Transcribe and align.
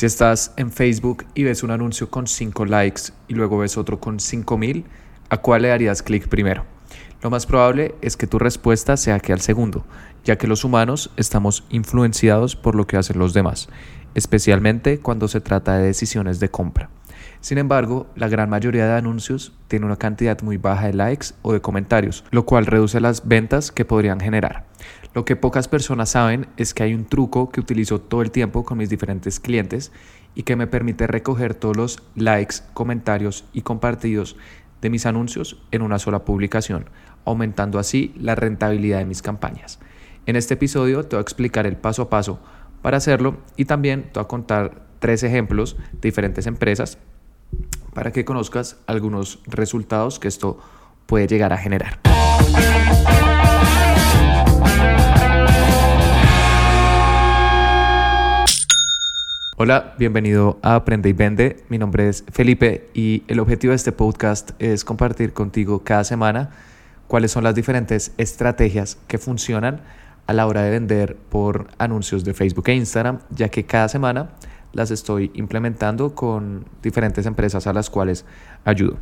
Si 0.00 0.06
estás 0.06 0.54
en 0.56 0.72
Facebook 0.72 1.26
y 1.34 1.42
ves 1.42 1.62
un 1.62 1.70
anuncio 1.70 2.08
con 2.08 2.26
5 2.26 2.64
likes 2.64 3.12
y 3.28 3.34
luego 3.34 3.58
ves 3.58 3.76
otro 3.76 4.00
con 4.00 4.18
5000, 4.18 4.86
¿a 5.28 5.36
cuál 5.36 5.60
le 5.60 5.68
darías 5.68 6.02
clic 6.02 6.26
primero? 6.26 6.64
Lo 7.20 7.28
más 7.28 7.44
probable 7.44 7.94
es 8.00 8.16
que 8.16 8.26
tu 8.26 8.38
respuesta 8.38 8.96
sea 8.96 9.20
que 9.20 9.34
al 9.34 9.42
segundo, 9.42 9.84
ya 10.24 10.38
que 10.38 10.46
los 10.46 10.64
humanos 10.64 11.10
estamos 11.18 11.64
influenciados 11.68 12.56
por 12.56 12.76
lo 12.76 12.86
que 12.86 12.96
hacen 12.96 13.18
los 13.18 13.34
demás, 13.34 13.68
especialmente 14.14 15.00
cuando 15.00 15.28
se 15.28 15.42
trata 15.42 15.76
de 15.76 15.84
decisiones 15.84 16.40
de 16.40 16.50
compra. 16.50 16.88
Sin 17.42 17.58
embargo, 17.58 18.06
la 18.16 18.28
gran 18.28 18.48
mayoría 18.48 18.86
de 18.86 18.94
anuncios 18.94 19.52
tiene 19.68 19.84
una 19.84 19.96
cantidad 19.96 20.40
muy 20.40 20.56
baja 20.56 20.86
de 20.86 20.94
likes 20.94 21.28
o 21.42 21.52
de 21.52 21.60
comentarios, 21.60 22.24
lo 22.30 22.46
cual 22.46 22.64
reduce 22.64 23.00
las 23.00 23.28
ventas 23.28 23.70
que 23.70 23.84
podrían 23.84 24.20
generar. 24.20 24.64
Lo 25.12 25.24
que 25.24 25.34
pocas 25.34 25.66
personas 25.66 26.10
saben 26.10 26.46
es 26.56 26.72
que 26.72 26.84
hay 26.84 26.94
un 26.94 27.04
truco 27.04 27.50
que 27.50 27.60
utilizo 27.60 28.00
todo 28.00 28.22
el 28.22 28.30
tiempo 28.30 28.64
con 28.64 28.78
mis 28.78 28.88
diferentes 28.88 29.40
clientes 29.40 29.90
y 30.36 30.44
que 30.44 30.54
me 30.54 30.68
permite 30.68 31.08
recoger 31.08 31.54
todos 31.54 31.76
los 31.76 32.02
likes, 32.14 32.56
comentarios 32.74 33.44
y 33.52 33.62
compartidos 33.62 34.36
de 34.80 34.88
mis 34.88 35.06
anuncios 35.06 35.60
en 35.72 35.82
una 35.82 35.98
sola 35.98 36.24
publicación, 36.24 36.86
aumentando 37.24 37.80
así 37.80 38.14
la 38.16 38.36
rentabilidad 38.36 38.98
de 38.98 39.04
mis 39.04 39.20
campañas. 39.20 39.80
En 40.26 40.36
este 40.36 40.54
episodio 40.54 41.02
te 41.02 41.16
voy 41.16 41.20
a 41.20 41.22
explicar 41.22 41.66
el 41.66 41.76
paso 41.76 42.02
a 42.02 42.10
paso 42.10 42.38
para 42.80 42.98
hacerlo 42.98 43.38
y 43.56 43.64
también 43.64 44.04
te 44.04 44.20
voy 44.20 44.24
a 44.24 44.28
contar 44.28 44.86
tres 45.00 45.24
ejemplos 45.24 45.76
de 45.92 46.08
diferentes 46.08 46.46
empresas 46.46 46.98
para 47.94 48.12
que 48.12 48.24
conozcas 48.24 48.76
algunos 48.86 49.40
resultados 49.46 50.20
que 50.20 50.28
esto 50.28 50.60
puede 51.06 51.26
llegar 51.26 51.52
a 51.52 51.58
generar. 51.58 51.98
Hola, 59.62 59.94
bienvenido 59.98 60.58
a 60.62 60.74
Aprende 60.74 61.10
y 61.10 61.12
Vende. 61.12 61.62
Mi 61.68 61.76
nombre 61.76 62.08
es 62.08 62.24
Felipe 62.32 62.88
y 62.94 63.24
el 63.28 63.40
objetivo 63.40 63.72
de 63.72 63.76
este 63.76 63.92
podcast 63.92 64.52
es 64.58 64.86
compartir 64.86 65.34
contigo 65.34 65.84
cada 65.84 66.02
semana 66.02 66.48
cuáles 67.08 67.30
son 67.30 67.44
las 67.44 67.54
diferentes 67.54 68.14
estrategias 68.16 68.96
que 69.06 69.18
funcionan 69.18 69.82
a 70.26 70.32
la 70.32 70.46
hora 70.46 70.62
de 70.62 70.70
vender 70.70 71.14
por 71.14 71.66
anuncios 71.76 72.24
de 72.24 72.32
Facebook 72.32 72.70
e 72.70 72.74
Instagram, 72.74 73.18
ya 73.28 73.50
que 73.50 73.66
cada 73.66 73.90
semana 73.90 74.30
las 74.72 74.90
estoy 74.90 75.30
implementando 75.34 76.14
con 76.14 76.64
diferentes 76.82 77.26
empresas 77.26 77.66
a 77.66 77.74
las 77.74 77.90
cuales 77.90 78.24
ayudo. 78.64 78.96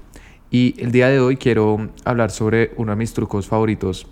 Y 0.50 0.74
el 0.82 0.90
día 0.90 1.06
de 1.06 1.20
hoy 1.20 1.36
quiero 1.36 1.88
hablar 2.04 2.32
sobre 2.32 2.72
uno 2.78 2.90
de 2.90 2.96
mis 2.96 3.14
trucos 3.14 3.46
favoritos 3.46 4.08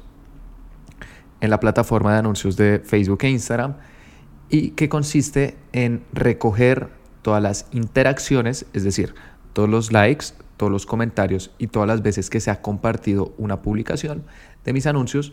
en 1.41 1.51
la 1.51 1.59
plataforma 1.59 2.13
de 2.13 2.21
anuncios 2.21 2.57
de 2.57 2.79
Facebook 2.85 3.25
e 3.25 3.31
Instagram 3.31 3.75
y 4.49 4.71
que 4.71 4.89
consiste 4.89 5.57
en 5.73 6.03
recoger 6.13 6.89
todas 7.23 7.43
las 7.43 7.67
interacciones, 7.73 8.67
es 8.73 8.85
decir, 8.85 9.15
todos 9.53 9.69
los 9.69 9.93
likes, 9.93 10.27
todos 10.57 10.71
los 10.71 10.87
comentarios 10.87 11.51
y 11.59 11.67
todas 11.67 11.89
las 11.89 12.03
veces 12.03 12.31
que 12.31 12.41
se 12.41 12.51
ha 12.51 12.63
compartido 12.63 13.35
una 13.39 13.63
publicación 13.63 14.25
de 14.65 14.73
mis 14.73 14.87
anuncios 14.87 15.33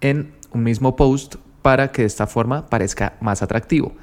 en 0.00 0.32
un 0.52 0.62
mismo 0.62 0.96
post 0.96 1.36
para 1.62 1.92
que 1.92 2.02
de 2.02 2.06
esta 2.06 2.26
forma 2.26 2.68
parezca 2.68 3.14
más 3.20 3.42
atractivo. 3.42 3.94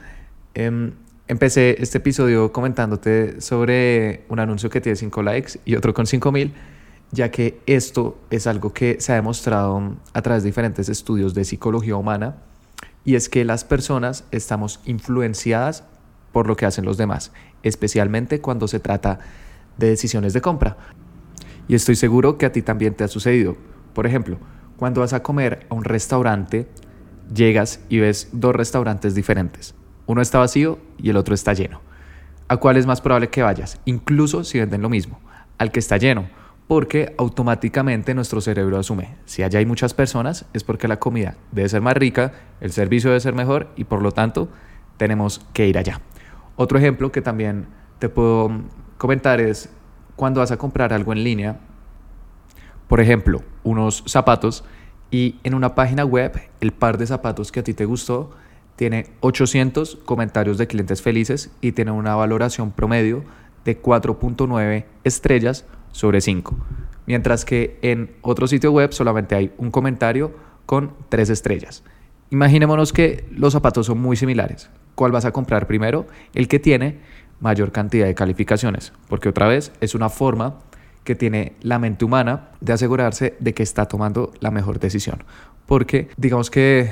Em, 0.53 0.94
empecé 1.28 1.75
este 1.80 1.98
episodio 1.98 2.52
comentándote 2.52 3.42
sobre 3.42 4.25
un 4.30 4.39
anuncio 4.39 4.70
que 4.70 4.81
tiene 4.81 4.95
5 4.95 5.23
likes 5.23 5.59
y 5.66 5.75
otro 5.75 5.94
con 5.94 6.05
5000, 6.05 6.53
ya 7.11 7.31
que 7.31 7.59
esto 7.66 8.20
es 8.30 8.48
algo 8.48 8.73
que 8.73 8.98
se 9.00 9.14
ha 9.14 9.16
demostrado 9.16 9.95
a 10.14 10.22
través 10.22 10.44
de 10.44 10.50
diferentes 10.50 10.89
estudios 10.89 11.33
de 11.33 11.45
psicología 11.45 11.95
humana 11.95 12.36
y 13.08 13.16
es 13.16 13.30
que 13.30 13.46
las 13.46 13.64
personas 13.64 14.26
estamos 14.32 14.82
influenciadas 14.84 15.86
por 16.34 16.46
lo 16.46 16.58
que 16.58 16.66
hacen 16.66 16.84
los 16.84 16.98
demás, 16.98 17.32
especialmente 17.64 18.42
cuando 18.42 18.68
se 18.68 18.82
trata 18.82 19.20
de 19.78 19.88
decisiones 19.88 20.34
de 20.34 20.42
compra. 20.42 20.76
Y 21.70 21.76
estoy 21.76 21.96
seguro 21.96 22.38
que 22.38 22.46
a 22.46 22.52
ti 22.52 22.62
también 22.62 22.96
te 22.96 23.06
ha 23.06 23.08
sucedido. 23.08 23.56
Por 23.94 24.08
ejemplo, 24.08 24.40
cuando 24.76 25.00
vas 25.00 25.14
a 25.14 25.23
comer 25.23 25.66
a 25.70 25.76
un 25.76 25.86
restaurante, 25.86 26.67
llegas 27.34 27.80
y 27.88 28.00
ves 28.00 28.28
dos 28.34 28.54
restaurantes 28.54 29.16
diferentes. 29.16 29.73
Uno 30.06 30.22
está 30.22 30.40
vacío 30.40 30.78
y 30.98 31.10
el 31.10 31.16
otro 31.16 31.34
está 31.34 31.54
lleno. 31.54 31.80
¿A 32.50 32.58
cuál 32.58 32.76
es 32.76 32.86
más 32.86 33.00
probable 33.00 33.30
que 33.30 33.42
vayas? 33.42 33.80
Incluso 33.86 34.44
si 34.44 34.60
venden 34.60 34.82
lo 34.82 34.90
mismo. 34.90 35.22
Al 35.58 35.72
que 35.72 35.80
está 35.80 35.96
lleno 35.96 36.28
porque 36.67 37.16
automáticamente 37.17 38.14
nuestro 38.14 38.42
cerebro 38.42 38.78
asume, 38.78 39.16
si 39.26 39.42
allá 39.42 39.60
hay 39.60 39.66
muchas 39.66 39.94
personas 39.94 40.45
es 40.54 40.64
porque 40.64 40.88
la 40.88 41.00
comida 41.00 41.38
debe 41.52 41.70
ser 41.70 41.82
más 41.82 41.95
rica, 41.95 42.33
el 42.60 42.72
servicio 42.72 43.10
debe 43.10 43.22
ser 43.22 43.33
mejor 43.33 43.70
y 43.78 43.86
por 43.86 44.02
lo 44.02 44.11
tanto 44.11 44.50
tenemos 44.98 45.45
que 45.54 45.67
ir 45.67 45.78
allá. 45.78 46.02
Otro 46.58 46.78
ejemplo 46.78 47.11
que 47.11 47.22
también 47.22 47.67
te 48.00 48.10
puedo 48.10 48.52
comentar 48.98 49.39
es 49.39 49.70
cuando 50.16 50.42
vas 50.42 50.52
a 50.52 50.58
comprar 50.58 50.92
algo 50.92 51.14
en 51.14 51.23
línea, 51.23 51.60
por 52.89 52.99
ejemplo, 52.99 53.44
unos 53.64 54.04
zapatos 54.05 54.66
y 55.10 55.39
en 55.44 55.54
una 55.54 55.73
página 55.73 56.04
web 56.04 56.34
el 56.60 56.73
par 56.73 56.98
de 56.98 57.08
zapatos 57.08 57.52
que 57.52 57.61
a 57.61 57.64
ti 57.64 57.73
te 57.73 57.86
gustó 57.86 58.32
tiene 58.76 59.08
800 59.22 59.98
comentarios 60.05 60.58
de 60.58 60.67
clientes 60.67 61.02
felices 61.02 61.49
y 61.61 61.72
tiene 61.72 61.92
una 61.92 62.16
valoración 62.16 62.72
promedio 62.72 63.23
de 63.66 63.82
4.9 63.82 64.86
estrellas 65.04 65.66
sobre 65.92 66.21
5. 66.21 66.55
Mientras 67.05 67.45
que 67.45 67.80
en 67.81 68.15
otro 68.21 68.48
sitio 68.48 68.71
web 68.71 68.92
solamente 68.92 69.36
hay 69.36 69.53
un 69.58 69.71
comentario 69.71 70.36
con 70.65 70.93
3 71.09 71.30
estrellas. 71.30 71.83
Imaginémonos 72.30 72.92
que 72.92 73.25
los 73.31 73.53
zapatos 73.53 73.86
son 73.86 73.99
muy 73.99 74.17
similares. 74.17 74.70
¿Cuál 74.95 75.11
vas 75.11 75.25
a 75.25 75.31
comprar 75.31 75.67
primero? 75.67 76.08
El 76.33 76.48
que 76.48 76.59
tiene 76.59 76.99
mayor 77.39 77.71
cantidad 77.71 78.05
de 78.05 78.15
calificaciones, 78.15 78.93
porque 79.08 79.30
otra 79.30 79.48
vez 79.48 79.71
es 79.80 79.95
una 79.95 80.09
forma 80.09 80.59
que 81.03 81.15
tiene 81.15 81.53
la 81.61 81.80
mente 81.80 82.04
humana 82.04 82.49
de 82.59 82.73
asegurarse 82.73 83.36
de 83.39 83.54
que 83.54 83.64
está 83.64 83.86
tomando 83.86 84.33
la 84.42 84.52
mejor 84.52 84.80
decisión. 84.80 85.23
Porque 85.65 86.09
digamos 86.17 86.49
que 86.49 86.92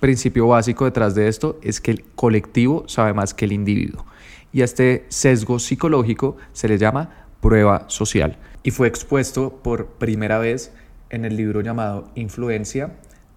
principio 0.00 0.46
básico 0.46 0.84
detrás 0.84 1.14
de 1.14 1.28
esto 1.28 1.58
es 1.62 1.80
que 1.80 1.90
el 1.90 2.04
colectivo 2.14 2.84
sabe 2.86 3.14
más 3.14 3.32
que 3.32 3.46
el 3.46 3.52
individuo. 3.52 4.04
Y 4.52 4.60
a 4.60 4.64
este 4.64 5.06
sesgo 5.08 5.58
psicológico 5.58 6.36
se 6.52 6.68
le 6.68 6.78
llama 6.78 7.25
prueba 7.40 7.84
social 7.88 8.36
y 8.62 8.70
fue 8.70 8.88
expuesto 8.88 9.60
por 9.62 9.86
primera 9.86 10.38
vez 10.38 10.72
en 11.10 11.24
el 11.24 11.36
libro 11.36 11.60
llamado 11.60 12.10
Influencia 12.14 12.92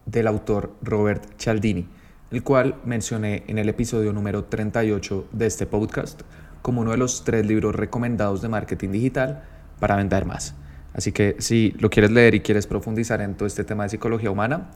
del 0.06 0.28
autor 0.28 0.76
Robert 0.82 1.24
Cialdini, 1.38 1.88
el 2.32 2.44
cual 2.44 2.76
mencioné 2.86 3.44
en 3.48 3.58
el 3.58 3.70
episodio 3.70 4.12
número 4.12 4.46
38 4.46 5.28
de 5.32 5.46
este 5.46 5.66
podcast 5.66 6.22
como 6.62 6.82
uno 6.82 6.92
de 6.92 6.98
los 6.98 7.24
tres 7.24 7.46
libros 7.46 7.76
recomendados 7.76 8.42
de 8.42 8.50
marketing 8.50 8.90
digital 8.90 9.44
para 9.80 9.96
vender 9.96 10.26
más. 10.26 10.56
Así 10.94 11.12
que 11.12 11.36
si 11.40 11.76
lo 11.80 11.90
quieres 11.90 12.12
leer 12.12 12.36
y 12.36 12.42
quieres 12.42 12.68
profundizar 12.68 13.22
en 13.22 13.36
todo 13.36 13.46
este 13.46 13.64
tema 13.64 13.84
de 13.84 13.90
psicología 13.90 14.32
humana, 14.32 14.72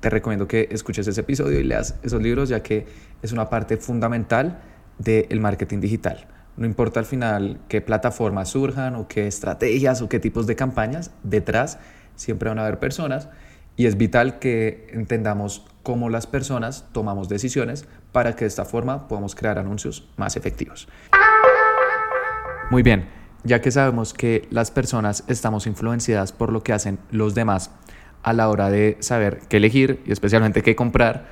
te 0.00 0.10
recomiendo 0.10 0.46
que 0.46 0.68
escuches 0.70 1.06
ese 1.06 1.20
episodio 1.20 1.58
y 1.58 1.64
leas 1.64 1.96
esos 2.02 2.22
libros 2.22 2.48
ya 2.48 2.62
que 2.62 2.86
es 3.22 3.32
una 3.32 3.48
parte 3.50 3.76
fundamental 3.76 4.60
del 4.98 5.40
marketing 5.40 5.80
digital. 5.80 6.28
No 6.56 6.64
importa 6.64 7.00
al 7.00 7.06
final 7.06 7.58
qué 7.68 7.82
plataformas 7.82 8.48
surjan 8.48 8.94
o 8.94 9.08
qué 9.08 9.26
estrategias 9.26 10.00
o 10.00 10.08
qué 10.08 10.18
tipos 10.18 10.46
de 10.46 10.56
campañas, 10.56 11.10
detrás 11.22 11.78
siempre 12.14 12.48
van 12.48 12.58
a 12.58 12.62
haber 12.62 12.78
personas 12.78 13.28
y 13.76 13.84
es 13.84 13.98
vital 13.98 14.38
que 14.38 14.86
entendamos 14.92 15.66
cómo 15.82 16.08
las 16.08 16.26
personas 16.26 16.86
tomamos 16.92 17.28
decisiones 17.28 17.86
para 18.10 18.34
que 18.34 18.44
de 18.44 18.48
esta 18.48 18.64
forma 18.64 19.06
podamos 19.06 19.34
crear 19.34 19.58
anuncios 19.58 20.08
más 20.16 20.36
efectivos. 20.36 20.88
Muy 22.70 22.82
bien, 22.82 23.06
ya 23.44 23.60
que 23.60 23.70
sabemos 23.70 24.14
que 24.14 24.48
las 24.50 24.70
personas 24.70 25.24
estamos 25.28 25.66
influenciadas 25.66 26.32
por 26.32 26.52
lo 26.52 26.62
que 26.62 26.72
hacen 26.72 26.98
los 27.10 27.34
demás 27.34 27.70
a 28.22 28.32
la 28.32 28.48
hora 28.48 28.70
de 28.70 28.96
saber 29.00 29.40
qué 29.50 29.58
elegir 29.58 30.02
y 30.06 30.12
especialmente 30.12 30.62
qué 30.62 30.74
comprar, 30.74 31.28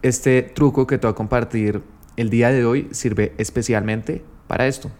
este 0.00 0.42
truco 0.42 0.86
que 0.86 0.96
te 0.96 1.06
voy 1.06 1.12
a 1.12 1.14
compartir 1.14 1.82
el 2.16 2.30
día 2.30 2.50
de 2.50 2.64
hoy 2.64 2.88
sirve 2.92 3.34
especialmente 3.36 4.24
para 4.46 4.66
esto. 4.66 4.90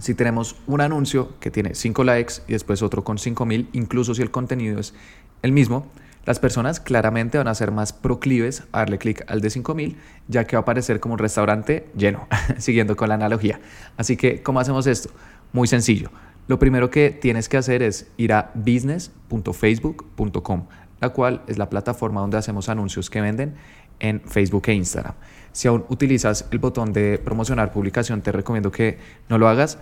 Si 0.00 0.14
tenemos 0.14 0.56
un 0.66 0.80
anuncio 0.80 1.38
que 1.40 1.50
tiene 1.50 1.74
5 1.74 2.04
likes 2.04 2.34
y 2.46 2.52
después 2.52 2.82
otro 2.82 3.04
con 3.04 3.18
5000, 3.18 3.68
incluso 3.72 4.14
si 4.14 4.22
el 4.22 4.30
contenido 4.30 4.78
es 4.78 4.94
el 5.42 5.52
mismo, 5.52 5.86
las 6.24 6.38
personas 6.38 6.78
claramente 6.78 7.38
van 7.38 7.48
a 7.48 7.54
ser 7.54 7.72
más 7.72 7.92
proclives 7.92 8.62
a 8.72 8.78
darle 8.80 8.98
clic 8.98 9.24
al 9.28 9.40
de 9.40 9.50
5000, 9.50 9.96
ya 10.28 10.44
que 10.44 10.56
va 10.56 10.60
a 10.60 10.62
aparecer 10.62 11.00
como 11.00 11.14
un 11.14 11.18
restaurante 11.18 11.88
lleno, 11.96 12.28
siguiendo 12.58 12.96
con 12.96 13.08
la 13.08 13.14
analogía. 13.14 13.60
Así 13.96 14.16
que, 14.16 14.42
¿cómo 14.42 14.60
hacemos 14.60 14.86
esto? 14.86 15.10
Muy 15.52 15.66
sencillo. 15.66 16.10
Lo 16.46 16.58
primero 16.58 16.90
que 16.90 17.10
tienes 17.10 17.48
que 17.48 17.56
hacer 17.56 17.82
es 17.82 18.08
ir 18.18 18.34
a 18.34 18.52
business.facebook.com, 18.54 20.66
la 21.00 21.08
cual 21.10 21.42
es 21.46 21.58
la 21.58 21.70
plataforma 21.70 22.20
donde 22.20 22.36
hacemos 22.36 22.68
anuncios 22.68 23.10
que 23.10 23.20
venden 23.20 23.54
en 23.98 24.20
Facebook 24.20 24.64
e 24.66 24.74
Instagram. 24.74 25.14
Si 25.52 25.68
aún 25.68 25.84
utilizas 25.88 26.46
el 26.50 26.58
botón 26.58 26.92
de 26.92 27.18
promocionar 27.18 27.72
publicación, 27.72 28.22
te 28.22 28.32
recomiendo 28.32 28.70
que 28.70 28.98
no 29.28 29.38
lo 29.38 29.48
hagas. 29.48 29.78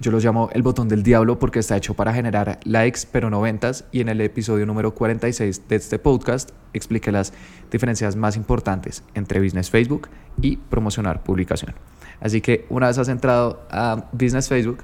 Yo 0.00 0.10
lo 0.10 0.18
llamo 0.18 0.48
el 0.54 0.62
botón 0.62 0.88
del 0.88 1.02
diablo 1.02 1.38
porque 1.38 1.58
está 1.58 1.76
hecho 1.76 1.92
para 1.92 2.14
generar 2.14 2.58
likes 2.64 3.00
pero 3.12 3.28
no 3.28 3.42
ventas 3.42 3.84
y 3.92 4.00
en 4.00 4.08
el 4.08 4.22
episodio 4.22 4.64
número 4.64 4.94
46 4.94 5.68
de 5.68 5.76
este 5.76 5.98
podcast 5.98 6.52
expliqué 6.72 7.12
las 7.12 7.34
diferencias 7.70 8.16
más 8.16 8.34
importantes 8.36 9.04
entre 9.12 9.40
Business 9.40 9.68
Facebook 9.68 10.08
y 10.40 10.56
promocionar 10.56 11.22
publicación. 11.22 11.74
Así 12.18 12.40
que 12.40 12.64
una 12.70 12.86
vez 12.86 12.96
has 12.96 13.08
entrado 13.08 13.66
a 13.70 14.08
Business 14.12 14.48
Facebook, 14.48 14.78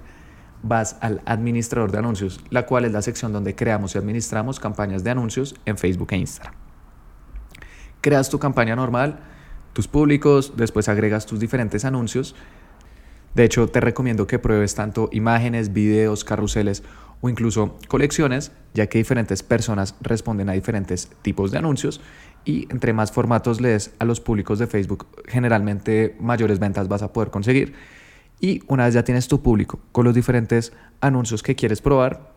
vas 0.63 0.97
al 1.01 1.23
administrador 1.25 1.93
de 1.93 1.99
anuncios, 1.99 2.41
la 2.51 2.67
cual 2.67 2.85
es 2.85 2.93
la 2.93 3.01
sección 3.01 3.33
donde 3.33 3.55
creamos 3.55 3.95
y 3.95 3.99
administramos 3.99 4.61
campañas 4.61 5.03
de 5.03 5.11
anuncios 5.11 5.55
en 5.65 5.79
Facebook 5.79 6.09
e 6.11 6.17
Instagram. 6.17 6.55
Creas 8.03 8.29
tu 8.29 8.39
campaña 8.39 8.77
normal, 8.77 9.19
tus 9.77 9.89
públicos, 9.89 10.55
después 10.57 10.89
agregas 10.89 11.27
tus 11.27 11.39
diferentes 11.39 11.85
anuncios. 11.85 12.35
De 13.35 13.45
hecho, 13.45 13.69
te 13.69 13.79
recomiendo 13.79 14.27
que 14.27 14.39
pruebes 14.39 14.75
tanto 14.75 15.11
imágenes, 15.13 15.75
videos, 15.75 16.25
carruseles 16.25 16.83
o 17.21 17.29
incluso 17.29 17.77
colecciones, 17.87 18.53
ya 18.73 18.87
que 18.87 18.97
diferentes 18.97 19.43
personas 19.43 19.95
responden 20.01 20.49
a 20.49 20.55
diferentes 20.55 21.11
tipos 21.21 21.51
de 21.51 21.59
anuncios 21.59 22.01
y 22.47 22.67
entre 22.71 22.95
más 22.95 23.13
formatos 23.13 23.61
lees 23.61 23.91
a 23.99 24.07
los 24.07 24.19
públicos 24.19 24.59
de 24.59 24.67
Facebook, 24.67 25.09
generalmente 25.27 26.17
mayores 26.21 26.59
ventas 26.59 26.89
vas 26.89 27.03
a 27.03 27.13
poder 27.13 27.29
conseguir. 27.29 27.75
Y 28.41 28.63
una 28.69 28.87
vez 28.87 28.95
ya 28.95 29.05
tienes 29.05 29.29
tu 29.29 29.43
público 29.43 29.79
con 29.93 30.07
los 30.07 30.15
diferentes 30.15 30.73
anuncios 31.03 31.43
que 31.43 31.55
quieres 31.55 31.83
probar, 31.83 32.33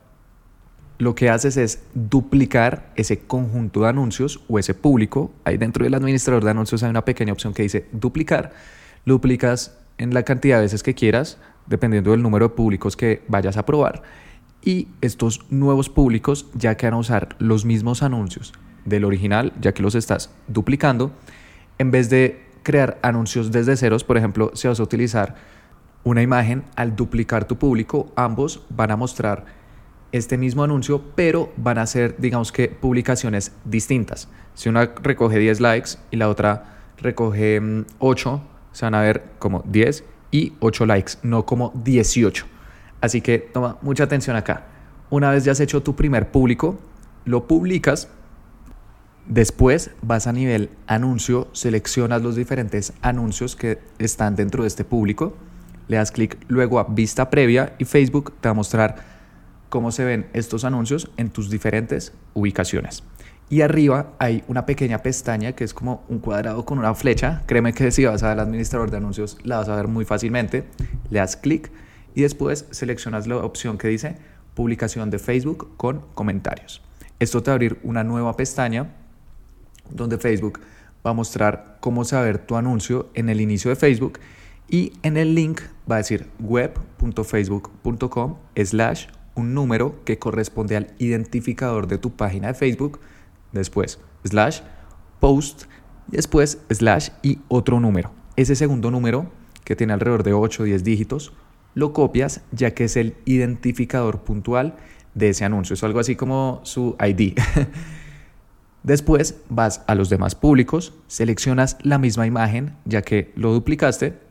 lo 1.00 1.16
que 1.16 1.30
haces 1.30 1.56
es 1.58 1.82
duplicar 1.94 2.92
ese 2.96 3.20
conjunto 3.20 3.82
de 3.82 3.88
anuncios 3.88 4.42
o 4.50 4.60
ese 4.60 4.74
público. 4.74 5.32
Ahí 5.46 5.58
dentro 5.58 5.86
del 5.86 5.94
administrador 5.94 6.44
de 6.44 6.52
anuncios 6.52 6.84
hay 6.84 6.90
una 6.90 7.06
pequeña 7.06 7.32
opción 7.32 7.54
que 7.54 7.64
dice 7.64 7.88
duplicar. 7.94 8.52
Lo 9.06 9.14
duplicas 9.14 9.78
en 9.98 10.14
la 10.14 10.24
cantidad 10.24 10.58
de 10.58 10.64
veces 10.64 10.84
que 10.84 10.94
quieras, 10.94 11.38
dependiendo 11.68 12.12
del 12.12 12.22
número 12.22 12.50
de 12.50 12.56
públicos 12.56 12.98
que 12.98 13.24
vayas 13.30 13.56
a 13.56 13.66
probar. 13.66 14.04
Y 14.62 14.90
estos 15.00 15.46
nuevos 15.50 15.90
públicos 15.90 16.48
ya 16.54 16.76
que 16.76 16.86
van 16.86 16.96
a 16.96 16.98
usar 16.98 17.30
los 17.40 17.64
mismos 17.64 18.04
anuncios 18.04 18.52
del 18.84 19.06
original, 19.06 19.54
ya 19.62 19.74
que 19.74 19.82
los 19.82 19.96
estás 19.96 20.32
duplicando, 20.50 21.14
en 21.78 21.92
vez 21.92 22.10
de 22.10 22.44
crear 22.62 23.00
anuncios 23.04 23.52
desde 23.54 23.78
ceros, 23.78 24.04
por 24.04 24.18
ejemplo, 24.18 24.52
si 24.54 24.68
vas 24.68 24.82
a 24.82 24.84
utilizar 24.84 25.36
una 26.04 26.22
imagen, 26.22 26.64
al 26.76 26.98
duplicar 26.98 27.46
tu 27.46 27.58
público, 27.58 28.12
ambos 28.18 28.66
van 28.70 28.92
a 28.92 28.98
mostrar 28.98 29.59
este 30.12 30.38
mismo 30.38 30.64
anuncio, 30.64 31.02
pero 31.16 31.52
van 31.58 31.78
a 31.78 31.86
ser, 31.86 32.16
digamos 32.18 32.52
que, 32.52 32.68
publicaciones 32.68 33.52
distintas. 33.66 34.28
Si 34.54 34.70
una 34.70 34.86
recoge 35.02 35.40
10 35.40 35.60
likes 35.60 35.92
y 36.12 36.18
la 36.18 36.30
otra 36.30 36.78
recoge 36.98 37.62
8, 38.00 38.38
mm, 38.38 38.42
se 38.72 38.86
van 38.86 38.96
a 38.96 39.02
ver 39.02 39.24
como 39.40 39.64
10 39.68 40.04
y 40.32 40.54
8 40.60 40.86
likes, 40.86 41.14
no 41.24 41.46
como 41.46 41.72
18. 41.84 42.46
Así 43.02 43.22
que 43.22 43.40
toma 43.40 43.78
mucha 43.82 44.04
atención 44.04 44.36
acá. 44.36 44.68
Una 45.10 45.32
vez 45.32 45.46
ya 45.46 45.54
has 45.54 45.60
hecho 45.60 45.82
tu 45.82 45.96
primer 45.96 46.32
público, 46.32 46.78
lo 47.26 47.48
publicas. 47.48 48.10
Después 49.26 49.92
vas 50.02 50.28
a 50.28 50.34
nivel 50.34 50.70
anuncio, 50.88 51.48
seleccionas 51.54 52.22
los 52.22 52.36
diferentes 52.36 52.94
anuncios 53.02 53.56
que 53.56 53.80
están 54.00 54.36
dentro 54.36 54.64
de 54.64 54.68
este 54.68 54.84
público 54.84 55.36
le 55.90 55.98
das 55.98 56.12
clic 56.12 56.38
luego 56.48 56.80
a 56.80 56.86
vista 56.86 57.30
previa 57.30 57.74
y 57.78 57.84
Facebook 57.84 58.32
te 58.40 58.48
va 58.48 58.52
a 58.52 58.54
mostrar 58.54 59.19
cómo 59.70 59.92
se 59.92 60.04
ven 60.04 60.28
estos 60.34 60.66
anuncios 60.66 61.10
en 61.18 61.30
tus 61.30 61.50
diferentes 61.50 62.14
ubicaciones. 62.34 63.04
Y 63.50 63.62
arriba 63.62 64.14
hay 64.20 64.44
una 64.48 64.66
pequeña 64.66 65.00
pestaña 65.00 65.54
que 65.54 65.64
es 65.64 65.74
como 65.74 66.04
un 66.08 66.20
cuadrado 66.20 66.66
con 66.66 66.78
una 66.78 66.94
flecha. 66.94 67.42
Créeme 67.48 67.74
que 67.74 67.90
si 67.92 68.06
vas 68.06 68.22
al 68.22 68.40
administrador 68.40 68.92
de 68.92 68.98
anuncios 68.98 69.38
la 69.44 69.58
vas 69.58 69.70
a 69.70 69.76
ver 69.76 69.88
muy 69.88 70.06
fácilmente. 70.06 70.66
Le 71.10 71.20
das 71.20 71.36
clic 71.36 71.72
y 72.14 72.22
después 72.22 72.68
seleccionas 72.70 73.26
la 73.26 73.38
opción 73.38 73.78
que 73.78 73.88
dice 73.88 74.18
publicación 74.54 75.10
de 75.10 75.20
Facebook 75.20 75.76
con 75.78 76.02
comentarios. 76.14 76.82
Esto 77.20 77.42
te 77.42 77.50
va 77.50 77.54
a 77.54 77.56
abrir 77.56 77.80
una 77.84 78.04
nueva 78.04 78.36
pestaña 78.36 78.94
donde 79.90 80.18
Facebook 80.18 80.60
va 81.06 81.12
a 81.12 81.14
mostrar 81.14 81.78
cómo 81.80 82.06
saber 82.06 82.38
tu 82.38 82.56
anuncio 82.56 83.10
en 83.14 83.30
el 83.30 83.42
inicio 83.42 83.70
de 83.70 83.76
Facebook 83.76 84.20
y 84.68 84.94
en 85.02 85.18
el 85.18 85.34
link 85.34 85.62
va 85.90 85.96
a 85.96 85.98
decir 86.00 86.28
web.facebook.com 86.40 88.36
slash 88.56 89.08
un 89.40 89.54
número 89.54 90.04
que 90.06 90.20
corresponde 90.20 90.76
al 90.76 90.94
identificador 91.00 91.88
de 91.88 91.98
tu 91.98 92.12
página 92.12 92.50
de 92.50 92.54
Facebook, 92.54 93.00
después 93.52 94.00
slash 94.24 94.62
post, 95.20 95.64
después 96.08 96.60
slash 96.70 97.10
y 97.24 97.40
otro 97.48 97.80
número. 97.80 98.12
Ese 98.36 98.56
segundo 98.56 98.92
número, 98.92 99.32
que 99.64 99.76
tiene 99.76 99.94
alrededor 99.94 100.24
de 100.24 100.34
8 100.34 100.64
o 100.64 100.66
10 100.66 100.84
dígitos, 100.84 101.34
lo 101.76 101.94
copias 101.94 102.42
ya 102.52 102.74
que 102.74 102.86
es 102.86 102.98
el 102.98 103.16
identificador 103.26 104.22
puntual 104.22 104.76
de 105.14 105.30
ese 105.30 105.46
anuncio. 105.46 105.74
Es 105.74 105.84
algo 105.84 106.00
así 106.00 106.16
como 106.16 106.62
su 106.64 106.96
ID. 107.00 107.38
Después 108.84 109.36
vas 109.50 109.84
a 109.88 109.96
los 109.96 110.10
demás 110.10 110.36
públicos, 110.36 110.94
seleccionas 111.08 111.78
la 111.82 111.98
misma 111.98 112.26
imagen 112.28 112.76
ya 112.86 113.02
que 113.02 113.32
lo 113.36 113.52
duplicaste 113.52 114.30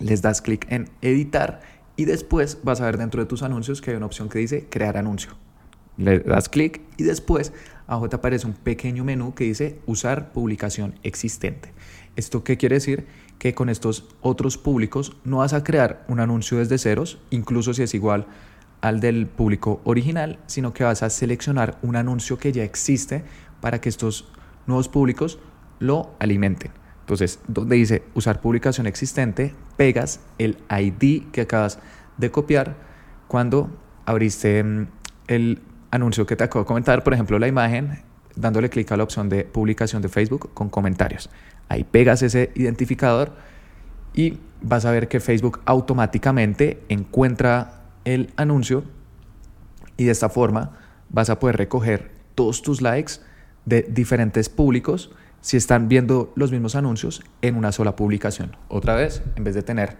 les 0.00 0.22
das 0.22 0.42
clic 0.42 0.66
en 0.70 0.90
editar 1.02 1.60
y 1.96 2.04
después 2.04 2.58
vas 2.62 2.80
a 2.80 2.86
ver 2.86 2.98
dentro 2.98 3.22
de 3.22 3.26
tus 3.26 3.42
anuncios 3.42 3.80
que 3.80 3.90
hay 3.90 3.96
una 3.96 4.06
opción 4.06 4.28
que 4.28 4.38
dice 4.38 4.66
crear 4.68 4.96
anuncio. 4.96 5.32
Le 5.96 6.18
das 6.20 6.48
clic 6.48 6.80
y 6.96 7.04
después 7.04 7.52
abajo 7.86 8.08
te 8.08 8.16
aparece 8.16 8.46
un 8.46 8.54
pequeño 8.54 9.04
menú 9.04 9.34
que 9.34 9.44
dice 9.44 9.78
usar 9.86 10.32
publicación 10.32 10.98
existente. 11.02 11.72
¿Esto 12.16 12.42
qué 12.42 12.56
quiere 12.56 12.76
decir? 12.76 13.06
Que 13.38 13.54
con 13.54 13.68
estos 13.68 14.08
otros 14.20 14.58
públicos 14.58 15.16
no 15.24 15.38
vas 15.38 15.52
a 15.52 15.62
crear 15.62 16.04
un 16.08 16.20
anuncio 16.20 16.58
desde 16.58 16.78
ceros, 16.78 17.18
incluso 17.30 17.74
si 17.74 17.82
es 17.82 17.94
igual 17.94 18.26
al 18.80 19.00
del 19.00 19.26
público 19.26 19.80
original, 19.84 20.38
sino 20.46 20.72
que 20.72 20.84
vas 20.84 21.02
a 21.02 21.10
seleccionar 21.10 21.78
un 21.82 21.96
anuncio 21.96 22.38
que 22.38 22.52
ya 22.52 22.64
existe 22.64 23.24
para 23.60 23.80
que 23.80 23.88
estos 23.88 24.28
nuevos 24.66 24.88
públicos 24.88 25.38
lo 25.78 26.14
alimenten. 26.18 26.70
Entonces, 27.04 27.38
donde 27.48 27.76
dice 27.76 28.02
usar 28.14 28.40
publicación 28.40 28.86
existente, 28.86 29.54
pegas 29.76 30.20
el 30.38 30.56
ID 30.70 31.24
que 31.32 31.42
acabas 31.42 31.78
de 32.16 32.30
copiar 32.30 32.76
cuando 33.28 33.68
abriste 34.06 34.64
mm, 34.64 34.86
el 35.26 35.60
anuncio 35.90 36.24
que 36.24 36.34
te 36.34 36.44
acabo 36.44 36.64
de 36.64 36.66
comentar, 36.66 37.04
por 37.04 37.12
ejemplo, 37.12 37.38
la 37.38 37.46
imagen, 37.46 37.98
dándole 38.36 38.70
clic 38.70 38.90
a 38.90 38.96
la 38.96 39.04
opción 39.04 39.28
de 39.28 39.44
publicación 39.44 40.00
de 40.00 40.08
Facebook 40.08 40.54
con 40.54 40.70
comentarios. 40.70 41.28
Ahí 41.68 41.84
pegas 41.84 42.22
ese 42.22 42.52
identificador 42.54 43.32
y 44.14 44.38
vas 44.62 44.86
a 44.86 44.90
ver 44.90 45.06
que 45.08 45.20
Facebook 45.20 45.60
automáticamente 45.66 46.82
encuentra 46.88 47.82
el 48.06 48.32
anuncio 48.36 48.82
y 49.98 50.04
de 50.04 50.12
esta 50.12 50.30
forma 50.30 50.78
vas 51.10 51.28
a 51.28 51.38
poder 51.38 51.58
recoger 51.58 52.12
todos 52.34 52.62
tus 52.62 52.80
likes 52.80 53.20
de 53.66 53.82
diferentes 53.82 54.48
públicos 54.48 55.10
si 55.44 55.58
están 55.58 55.88
viendo 55.88 56.32
los 56.36 56.52
mismos 56.52 56.74
anuncios 56.74 57.22
en 57.42 57.56
una 57.56 57.70
sola 57.70 57.96
publicación. 57.96 58.56
Otra 58.68 58.94
vez, 58.94 59.22
en 59.36 59.44
vez 59.44 59.54
de 59.54 59.62
tener 59.62 59.94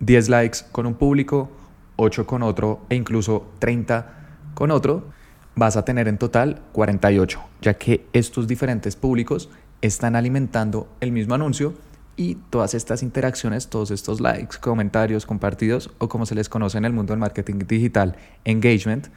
10 0.00 0.30
likes 0.30 0.60
con 0.72 0.86
un 0.86 0.94
público, 0.94 1.50
8 1.96 2.26
con 2.26 2.42
otro 2.42 2.80
e 2.88 2.94
incluso 2.94 3.52
30 3.58 4.14
con 4.54 4.70
otro, 4.70 5.10
vas 5.56 5.76
a 5.76 5.84
tener 5.84 6.08
en 6.08 6.16
total 6.16 6.62
48, 6.72 7.38
ya 7.60 7.74
que 7.74 8.06
estos 8.14 8.48
diferentes 8.48 8.96
públicos 8.96 9.50
están 9.82 10.16
alimentando 10.16 10.88
el 11.00 11.12
mismo 11.12 11.34
anuncio 11.34 11.74
y 12.16 12.36
todas 12.48 12.72
estas 12.72 13.02
interacciones, 13.02 13.68
todos 13.68 13.90
estos 13.90 14.22
likes, 14.22 14.56
comentarios, 14.58 15.26
compartidos 15.26 15.90
o 15.98 16.08
como 16.08 16.24
se 16.24 16.34
les 16.34 16.48
conoce 16.48 16.78
en 16.78 16.86
el 16.86 16.94
mundo 16.94 17.12
del 17.12 17.20
marketing 17.20 17.58
digital, 17.68 18.16
engagement, 18.46 19.08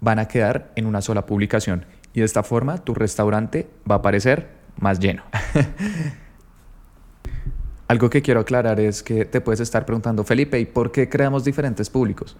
van 0.00 0.18
a 0.18 0.26
quedar 0.26 0.72
en 0.74 0.86
una 0.86 1.02
sola 1.02 1.24
publicación. 1.24 1.86
Y 2.14 2.18
de 2.18 2.26
esta 2.26 2.42
forma 2.42 2.78
tu 2.78 2.94
restaurante 2.94 3.70
va 3.88 3.94
a 3.94 3.98
aparecer 3.98 4.57
más 4.78 4.98
lleno. 5.00 5.22
Algo 7.88 8.10
que 8.10 8.20
quiero 8.20 8.40
aclarar 8.40 8.80
es 8.80 9.02
que 9.02 9.24
te 9.24 9.40
puedes 9.40 9.60
estar 9.60 9.86
preguntando, 9.86 10.22
Felipe, 10.24 10.60
¿y 10.60 10.66
por 10.66 10.92
qué 10.92 11.08
creamos 11.08 11.44
diferentes 11.44 11.88
públicos? 11.88 12.36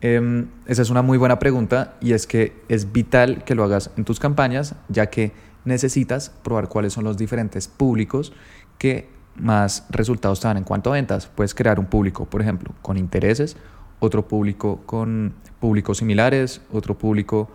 Em, 0.00 0.46
esa 0.66 0.82
es 0.82 0.90
una 0.90 1.02
muy 1.02 1.18
buena 1.18 1.40
pregunta 1.40 1.96
y 2.00 2.12
es 2.12 2.28
que 2.28 2.52
es 2.68 2.92
vital 2.92 3.42
que 3.44 3.56
lo 3.56 3.64
hagas 3.64 3.90
en 3.96 4.04
tus 4.04 4.20
campañas, 4.20 4.76
ya 4.88 5.06
que 5.06 5.32
necesitas 5.64 6.30
probar 6.30 6.68
cuáles 6.68 6.92
son 6.92 7.02
los 7.02 7.16
diferentes 7.16 7.66
públicos 7.66 8.32
que 8.78 9.08
más 9.34 9.86
resultados 9.90 10.40
te 10.40 10.46
dan 10.46 10.58
en 10.58 10.64
cuanto 10.64 10.90
a 10.90 10.94
ventas. 10.94 11.26
Puedes 11.26 11.54
crear 11.54 11.80
un 11.80 11.86
público, 11.86 12.26
por 12.26 12.40
ejemplo, 12.40 12.72
con 12.80 12.96
intereses, 12.96 13.56
otro 13.98 14.28
público 14.28 14.80
con 14.86 15.34
públicos 15.58 15.98
similares, 15.98 16.60
otro 16.72 16.96
público 16.96 17.50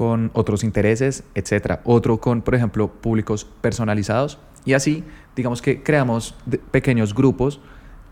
con 0.00 0.30
otros 0.32 0.64
intereses, 0.64 1.24
etcétera. 1.34 1.82
Otro 1.84 2.22
con, 2.22 2.40
por 2.40 2.54
ejemplo, 2.54 2.90
públicos 2.90 3.44
personalizados. 3.60 4.38
Y 4.64 4.72
así, 4.72 5.04
digamos 5.36 5.60
que 5.60 5.82
creamos 5.82 6.34
pequeños 6.70 7.14
grupos 7.14 7.60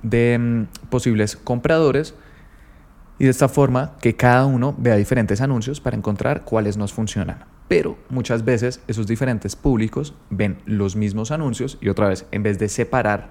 de 0.02 0.38
mm, 0.38 0.88
posibles 0.90 1.36
compradores 1.36 2.14
y 3.18 3.24
de 3.24 3.30
esta 3.30 3.48
forma 3.48 3.96
que 4.02 4.14
cada 4.14 4.44
uno 4.44 4.74
vea 4.76 4.96
diferentes 4.96 5.40
anuncios 5.40 5.80
para 5.80 5.96
encontrar 5.96 6.44
cuáles 6.44 6.76
nos 6.76 6.92
funcionan. 6.92 7.46
Pero 7.68 7.96
muchas 8.10 8.44
veces 8.44 8.82
esos 8.86 9.06
diferentes 9.06 9.56
públicos 9.56 10.12
ven 10.28 10.58
los 10.66 10.94
mismos 10.94 11.30
anuncios 11.30 11.78
y 11.80 11.88
otra 11.88 12.08
vez, 12.08 12.26
en 12.32 12.42
vez 12.42 12.58
de 12.58 12.68
separar 12.68 13.30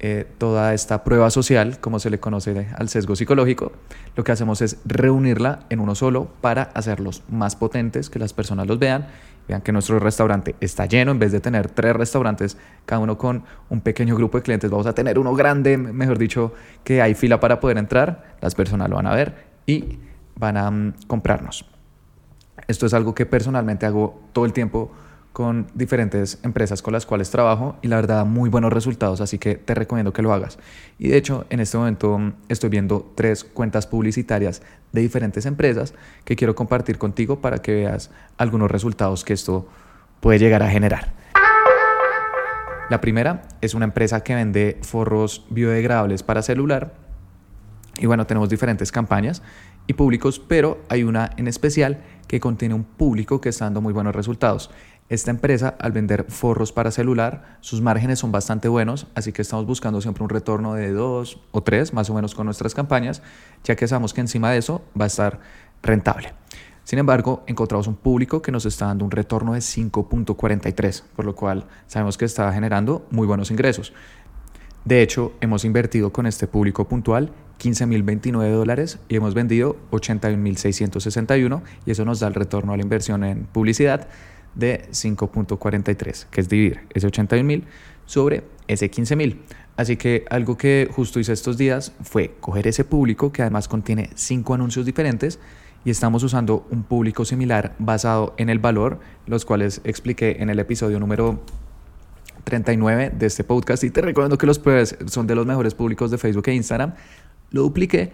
eh, 0.00 0.26
toda 0.38 0.74
esta 0.74 1.02
prueba 1.02 1.28
social, 1.30 1.80
como 1.80 1.98
se 1.98 2.08
le 2.08 2.20
conoce 2.20 2.68
al 2.76 2.88
sesgo 2.88 3.16
psicológico, 3.16 3.72
lo 4.14 4.22
que 4.22 4.30
hacemos 4.30 4.62
es 4.62 4.78
reunirla 4.84 5.60
en 5.70 5.80
uno 5.80 5.96
solo 5.96 6.28
para 6.40 6.62
hacerlos 6.74 7.24
más 7.28 7.56
potentes, 7.56 8.08
que 8.08 8.20
las 8.20 8.32
personas 8.32 8.68
los 8.68 8.78
vean, 8.78 9.08
vean 9.48 9.60
que 9.60 9.72
nuestro 9.72 9.98
restaurante 9.98 10.54
está 10.60 10.86
lleno, 10.86 11.10
en 11.10 11.18
vez 11.18 11.32
de 11.32 11.40
tener 11.40 11.68
tres 11.68 11.96
restaurantes, 11.96 12.56
cada 12.86 13.00
uno 13.00 13.18
con 13.18 13.42
un 13.70 13.80
pequeño 13.80 14.14
grupo 14.14 14.38
de 14.38 14.42
clientes, 14.44 14.70
vamos 14.70 14.86
a 14.86 14.94
tener 14.94 15.18
uno 15.18 15.34
grande, 15.34 15.76
mejor 15.76 16.16
dicho, 16.16 16.52
que 16.84 17.02
hay 17.02 17.14
fila 17.14 17.40
para 17.40 17.58
poder 17.58 17.78
entrar, 17.78 18.36
las 18.40 18.54
personas 18.54 18.88
lo 18.88 18.96
van 18.96 19.06
a 19.08 19.14
ver 19.14 19.46
y 19.66 19.98
van 20.36 20.56
a 20.56 20.70
mm, 20.70 20.94
comprarnos. 21.08 21.64
Esto 22.68 22.86
es 22.86 22.94
algo 22.94 23.14
que 23.14 23.26
personalmente 23.26 23.86
hago 23.86 24.20
todo 24.32 24.44
el 24.44 24.52
tiempo 24.52 24.92
con 25.32 25.66
diferentes 25.74 26.38
empresas 26.42 26.82
con 26.82 26.92
las 26.92 27.06
cuales 27.06 27.30
trabajo 27.30 27.76
y 27.82 27.88
la 27.88 27.96
verdad 27.96 28.16
da 28.16 28.24
muy 28.24 28.50
buenos 28.50 28.72
resultados, 28.72 29.20
así 29.20 29.38
que 29.38 29.54
te 29.54 29.74
recomiendo 29.74 30.12
que 30.12 30.22
lo 30.22 30.32
hagas. 30.32 30.58
Y 30.98 31.08
de 31.08 31.16
hecho, 31.16 31.46
en 31.50 31.60
este 31.60 31.78
momento 31.78 32.18
mm, 32.18 32.32
estoy 32.48 32.70
viendo 32.70 33.12
tres 33.14 33.44
cuentas 33.44 33.86
publicitarias 33.86 34.62
de 34.92 35.00
diferentes 35.00 35.46
empresas 35.46 35.94
que 36.24 36.34
quiero 36.34 36.54
compartir 36.54 36.98
contigo 36.98 37.40
para 37.40 37.58
que 37.58 37.72
veas 37.72 38.10
algunos 38.36 38.70
resultados 38.70 39.24
que 39.24 39.32
esto 39.34 39.68
puede 40.20 40.38
llegar 40.38 40.62
a 40.62 40.70
generar. 40.70 41.12
La 42.90 43.00
primera 43.02 43.42
es 43.60 43.74
una 43.74 43.84
empresa 43.84 44.22
que 44.22 44.34
vende 44.34 44.78
forros 44.82 45.44
biodegradables 45.50 46.22
para 46.22 46.40
celular. 46.40 46.94
Y 47.98 48.06
bueno, 48.06 48.26
tenemos 48.26 48.48
diferentes 48.48 48.90
campañas 48.90 49.42
y 49.86 49.92
públicos, 49.92 50.38
pero 50.40 50.82
hay 50.88 51.02
una 51.02 51.30
en 51.36 51.48
especial 51.48 52.02
que 52.26 52.40
contiene 52.40 52.74
un 52.74 52.84
público 52.84 53.40
que 53.40 53.50
está 53.50 53.66
dando 53.66 53.82
muy 53.82 53.92
buenos 53.92 54.14
resultados. 54.16 54.70
Esta 55.08 55.30
empresa, 55.30 55.74
al 55.80 55.92
vender 55.92 56.26
forros 56.28 56.70
para 56.70 56.90
celular, 56.90 57.56
sus 57.60 57.80
márgenes 57.80 58.18
son 58.18 58.30
bastante 58.30 58.68
buenos, 58.68 59.06
así 59.14 59.32
que 59.32 59.40
estamos 59.40 59.64
buscando 59.64 60.02
siempre 60.02 60.22
un 60.22 60.28
retorno 60.28 60.74
de 60.74 60.92
dos 60.92 61.40
o 61.50 61.62
tres, 61.62 61.94
más 61.94 62.10
o 62.10 62.14
menos 62.14 62.34
con 62.34 62.44
nuestras 62.44 62.74
campañas, 62.74 63.22
ya 63.64 63.74
que 63.74 63.88
sabemos 63.88 64.12
que 64.12 64.20
encima 64.20 64.50
de 64.50 64.58
eso 64.58 64.82
va 64.98 65.04
a 65.04 65.06
estar 65.06 65.40
rentable. 65.82 66.34
Sin 66.84 66.98
embargo, 66.98 67.42
encontramos 67.46 67.86
un 67.86 67.96
público 67.96 68.42
que 68.42 68.52
nos 68.52 68.66
está 68.66 68.86
dando 68.86 69.06
un 69.06 69.10
retorno 69.10 69.54
de 69.54 69.60
5.43, 69.60 71.02
por 71.16 71.24
lo 71.24 71.34
cual 71.34 71.66
sabemos 71.86 72.18
que 72.18 72.26
está 72.26 72.52
generando 72.52 73.06
muy 73.10 73.26
buenos 73.26 73.50
ingresos. 73.50 73.94
De 74.84 75.02
hecho, 75.02 75.32
hemos 75.40 75.64
invertido 75.64 76.12
con 76.12 76.26
este 76.26 76.46
público 76.46 76.86
puntual 76.86 77.32
15.029 77.58 78.52
dólares 78.52 78.98
y 79.08 79.16
hemos 79.16 79.34
vendido 79.34 79.76
81.661 79.90 81.62
y 81.84 81.90
eso 81.90 82.04
nos 82.04 82.20
da 82.20 82.28
el 82.28 82.34
retorno 82.34 82.72
a 82.72 82.76
la 82.76 82.82
inversión 82.82 83.24
en 83.24 83.44
publicidad 83.44 84.08
de 84.58 84.86
5.43, 84.90 86.26
que 86.26 86.40
es 86.40 86.48
dividir 86.48 86.80
ese 86.92 87.08
81.000 87.08 87.64
sobre 88.04 88.42
ese 88.66 88.90
15.000. 88.90 89.38
Así 89.76 89.96
que 89.96 90.24
algo 90.28 90.58
que 90.58 90.88
justo 90.90 91.20
hice 91.20 91.32
estos 91.32 91.56
días 91.56 91.92
fue 92.02 92.34
coger 92.40 92.66
ese 92.66 92.84
público 92.84 93.30
que 93.32 93.42
además 93.42 93.68
contiene 93.68 94.10
cinco 94.14 94.54
anuncios 94.54 94.84
diferentes 94.84 95.38
y 95.84 95.90
estamos 95.90 96.24
usando 96.24 96.66
un 96.70 96.82
público 96.82 97.24
similar 97.24 97.76
basado 97.78 98.34
en 98.36 98.50
el 98.50 98.58
valor, 98.58 98.98
los 99.26 99.44
cuales 99.44 99.80
expliqué 99.84 100.38
en 100.40 100.50
el 100.50 100.58
episodio 100.58 100.98
número 100.98 101.40
39 102.42 103.12
de 103.16 103.26
este 103.26 103.44
podcast 103.44 103.84
y 103.84 103.90
te 103.90 104.00
recomiendo 104.00 104.36
que 104.36 104.46
los 104.46 104.58
pruebes, 104.58 104.96
son 105.06 105.28
de 105.28 105.36
los 105.36 105.46
mejores 105.46 105.74
públicos 105.74 106.10
de 106.10 106.18
Facebook 106.18 106.48
e 106.48 106.54
Instagram. 106.54 106.94
Lo 107.52 107.62
dupliqué 107.62 108.12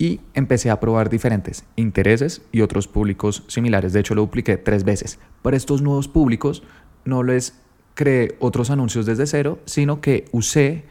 y 0.00 0.22
empecé 0.32 0.70
a 0.70 0.80
probar 0.80 1.10
diferentes 1.10 1.64
intereses 1.76 2.40
y 2.52 2.62
otros 2.62 2.88
públicos 2.88 3.44
similares. 3.48 3.92
De 3.92 4.00
hecho, 4.00 4.14
lo 4.14 4.22
dupliqué 4.22 4.56
tres 4.56 4.82
veces. 4.82 5.18
Para 5.42 5.58
estos 5.58 5.82
nuevos 5.82 6.08
públicos 6.08 6.62
no 7.04 7.22
les 7.22 7.60
creé 7.92 8.34
otros 8.40 8.70
anuncios 8.70 9.04
desde 9.04 9.26
cero, 9.26 9.58
sino 9.66 10.00
que 10.00 10.24
usé 10.32 10.84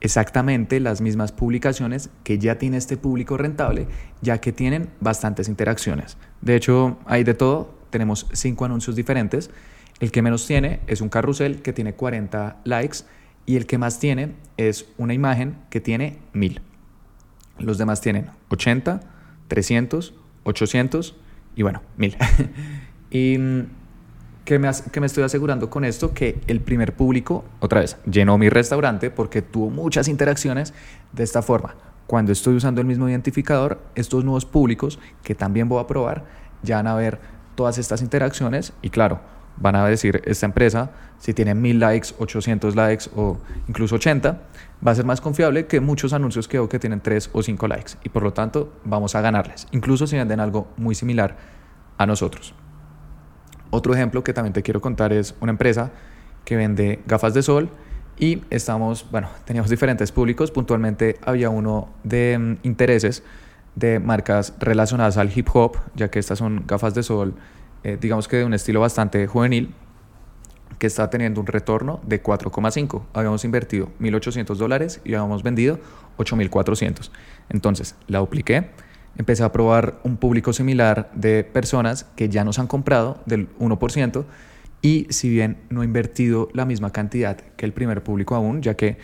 exactamente 0.00 0.80
las 0.80 1.02
mismas 1.02 1.30
publicaciones 1.30 2.08
que 2.24 2.38
ya 2.38 2.56
tiene 2.56 2.78
este 2.78 2.96
público 2.96 3.36
rentable, 3.36 3.86
ya 4.22 4.40
que 4.40 4.50
tienen 4.50 4.88
bastantes 4.98 5.50
interacciones. 5.50 6.16
De 6.40 6.56
hecho, 6.56 6.96
hay 7.04 7.22
de 7.22 7.34
todo. 7.34 7.74
Tenemos 7.90 8.26
cinco 8.32 8.64
anuncios 8.64 8.96
diferentes. 8.96 9.50
El 10.00 10.10
que 10.10 10.22
menos 10.22 10.46
tiene 10.46 10.80
es 10.86 11.02
un 11.02 11.10
carrusel 11.10 11.60
que 11.60 11.74
tiene 11.74 11.92
40 11.92 12.62
likes 12.64 13.00
y 13.44 13.56
el 13.56 13.66
que 13.66 13.76
más 13.76 13.98
tiene 13.98 14.32
es 14.56 14.86
una 14.96 15.12
imagen 15.12 15.58
que 15.68 15.82
tiene 15.82 16.18
1000. 16.32 16.62
Los 17.58 17.78
demás 17.78 18.00
tienen 18.00 18.30
80, 18.50 19.00
300, 19.48 20.14
800 20.44 21.16
y 21.56 21.62
bueno, 21.62 21.82
1000. 21.96 22.16
y 23.10 23.38
mm, 23.38 23.62
que 24.44 24.58
me, 24.58 24.70
me 25.00 25.06
estoy 25.06 25.24
asegurando 25.24 25.70
con 25.70 25.84
esto 25.84 26.12
que 26.12 26.40
el 26.46 26.60
primer 26.60 26.94
público, 26.94 27.44
otra 27.60 27.80
vez, 27.80 27.96
llenó 28.10 28.36
mi 28.38 28.48
restaurante 28.48 29.10
porque 29.10 29.42
tuvo 29.42 29.70
muchas 29.70 30.08
interacciones 30.08 30.74
de 31.12 31.24
esta 31.24 31.42
forma. 31.42 31.76
Cuando 32.06 32.32
estoy 32.32 32.54
usando 32.54 32.80
el 32.80 32.86
mismo 32.86 33.08
identificador, 33.08 33.80
estos 33.94 34.24
nuevos 34.24 34.44
públicos 34.44 34.98
que 35.22 35.34
también 35.34 35.68
voy 35.68 35.80
a 35.80 35.86
probar, 35.86 36.24
ya 36.62 36.76
van 36.76 36.88
a 36.88 36.94
ver 36.94 37.18
todas 37.54 37.78
estas 37.78 38.02
interacciones 38.02 38.74
y 38.82 38.90
claro, 38.90 39.20
van 39.56 39.76
a 39.76 39.86
decir 39.86 40.22
esta 40.24 40.46
empresa, 40.46 40.90
si 41.18 41.34
tiene 41.34 41.54
1000 41.54 41.80
likes, 41.80 42.08
800 42.18 42.74
likes 42.74 43.10
o 43.14 43.38
incluso 43.68 43.96
80, 43.96 44.40
va 44.86 44.90
a 44.90 44.94
ser 44.94 45.04
más 45.04 45.20
confiable 45.20 45.66
que 45.66 45.80
muchos 45.80 46.12
anuncios 46.12 46.48
que 46.48 46.58
veo 46.58 46.68
tienen 46.68 47.00
3 47.00 47.30
o 47.32 47.42
5 47.42 47.68
likes. 47.68 47.92
Y 48.02 48.08
por 48.08 48.22
lo 48.22 48.32
tanto 48.32 48.72
vamos 48.84 49.14
a 49.14 49.20
ganarles, 49.20 49.66
incluso 49.72 50.06
si 50.06 50.16
venden 50.16 50.40
algo 50.40 50.68
muy 50.76 50.94
similar 50.94 51.36
a 51.98 52.06
nosotros. 52.06 52.54
Otro 53.70 53.94
ejemplo 53.94 54.22
que 54.22 54.32
también 54.32 54.52
te 54.52 54.62
quiero 54.62 54.80
contar 54.80 55.12
es 55.12 55.34
una 55.40 55.50
empresa 55.50 55.90
que 56.44 56.56
vende 56.56 57.00
gafas 57.06 57.34
de 57.34 57.42
sol 57.42 57.70
y 58.18 58.42
estamos, 58.50 59.06
bueno, 59.10 59.28
teníamos 59.44 59.70
diferentes 59.70 60.12
públicos, 60.12 60.50
puntualmente 60.50 61.18
había 61.24 61.50
uno 61.50 61.88
de 62.02 62.38
mm, 62.38 62.56
intereses 62.66 63.22
de 63.74 63.98
marcas 63.98 64.54
relacionadas 64.60 65.16
al 65.16 65.36
hip 65.36 65.48
hop, 65.52 65.76
ya 65.96 66.08
que 66.08 66.18
estas 66.20 66.38
son 66.38 66.64
gafas 66.66 66.94
de 66.94 67.02
sol 67.02 67.34
eh, 67.84 67.98
digamos 68.00 68.28
que 68.28 68.38
de 68.38 68.44
un 68.44 68.54
estilo 68.54 68.80
bastante 68.80 69.26
juvenil, 69.26 69.74
que 70.78 70.86
está 70.86 71.08
teniendo 71.10 71.40
un 71.40 71.46
retorno 71.46 72.00
de 72.06 72.22
4,5. 72.22 73.02
Habíamos 73.12 73.44
invertido 73.44 73.90
1.800 74.00 74.56
dólares 74.56 75.00
y 75.04 75.14
habíamos 75.14 75.42
vendido 75.42 75.78
8.400. 76.18 77.10
Entonces 77.48 77.94
la 78.08 78.18
dupliqué, 78.18 78.70
empecé 79.16 79.44
a 79.44 79.52
probar 79.52 80.00
un 80.02 80.16
público 80.16 80.52
similar 80.52 81.10
de 81.14 81.44
personas 81.44 82.04
que 82.16 82.28
ya 82.28 82.44
nos 82.44 82.58
han 82.58 82.66
comprado 82.66 83.22
del 83.26 83.48
1%. 83.58 84.24
Y 84.82 85.06
si 85.10 85.30
bien 85.30 85.58
no 85.70 85.82
he 85.82 85.84
invertido 85.84 86.48
la 86.52 86.64
misma 86.64 86.90
cantidad 86.90 87.36
que 87.36 87.64
el 87.64 87.72
primer 87.72 88.02
público 88.02 88.34
aún, 88.34 88.60
ya 88.60 88.74
que 88.74 88.98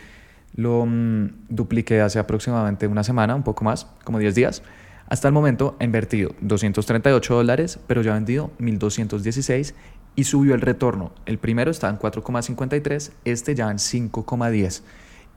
lo 0.54 0.84
mm, 0.84 1.46
dupliqué 1.48 2.00
hace 2.00 2.18
aproximadamente 2.18 2.86
una 2.86 3.04
semana, 3.04 3.34
un 3.34 3.42
poco 3.42 3.64
más, 3.64 3.86
como 4.04 4.18
10 4.18 4.34
días, 4.34 4.62
hasta 5.10 5.26
el 5.26 5.34
momento 5.34 5.76
ha 5.80 5.84
invertido 5.84 6.30
238 6.40 7.34
dólares, 7.34 7.80
pero 7.88 8.00
ya 8.00 8.12
ha 8.12 8.14
vendido 8.14 8.52
1.216 8.60 9.74
y 10.14 10.24
subió 10.24 10.54
el 10.54 10.60
retorno. 10.60 11.10
El 11.26 11.38
primero 11.38 11.72
está 11.72 11.88
en 11.88 11.98
4,53, 11.98 13.10
este 13.24 13.56
ya 13.56 13.70
en 13.70 13.78
5,10. 13.78 14.82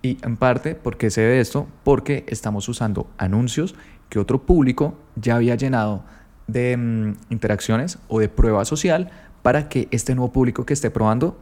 Y 0.03 0.19
en 0.23 0.37
parte, 0.37 0.75
¿por 0.75 0.97
qué 0.97 1.09
se 1.09 1.25
ve 1.25 1.39
esto? 1.39 1.67
Porque 1.83 2.23
estamos 2.27 2.69
usando 2.69 3.07
anuncios 3.17 3.73
que 4.09 4.19
otro 4.19 4.43
público 4.43 4.95
ya 5.15 5.37
había 5.37 5.55
llenado 5.55 6.03
de 6.45 6.77
mm, 6.77 7.15
interacciones 7.31 7.97
o 8.09 8.19
de 8.19 8.29
prueba 8.29 8.65
social 8.65 9.09
para 9.41 9.69
que 9.69 9.87
este 9.89 10.13
nuevo 10.13 10.31
público 10.31 10.67
que 10.67 10.73
esté 10.73 10.91
probando 10.91 11.35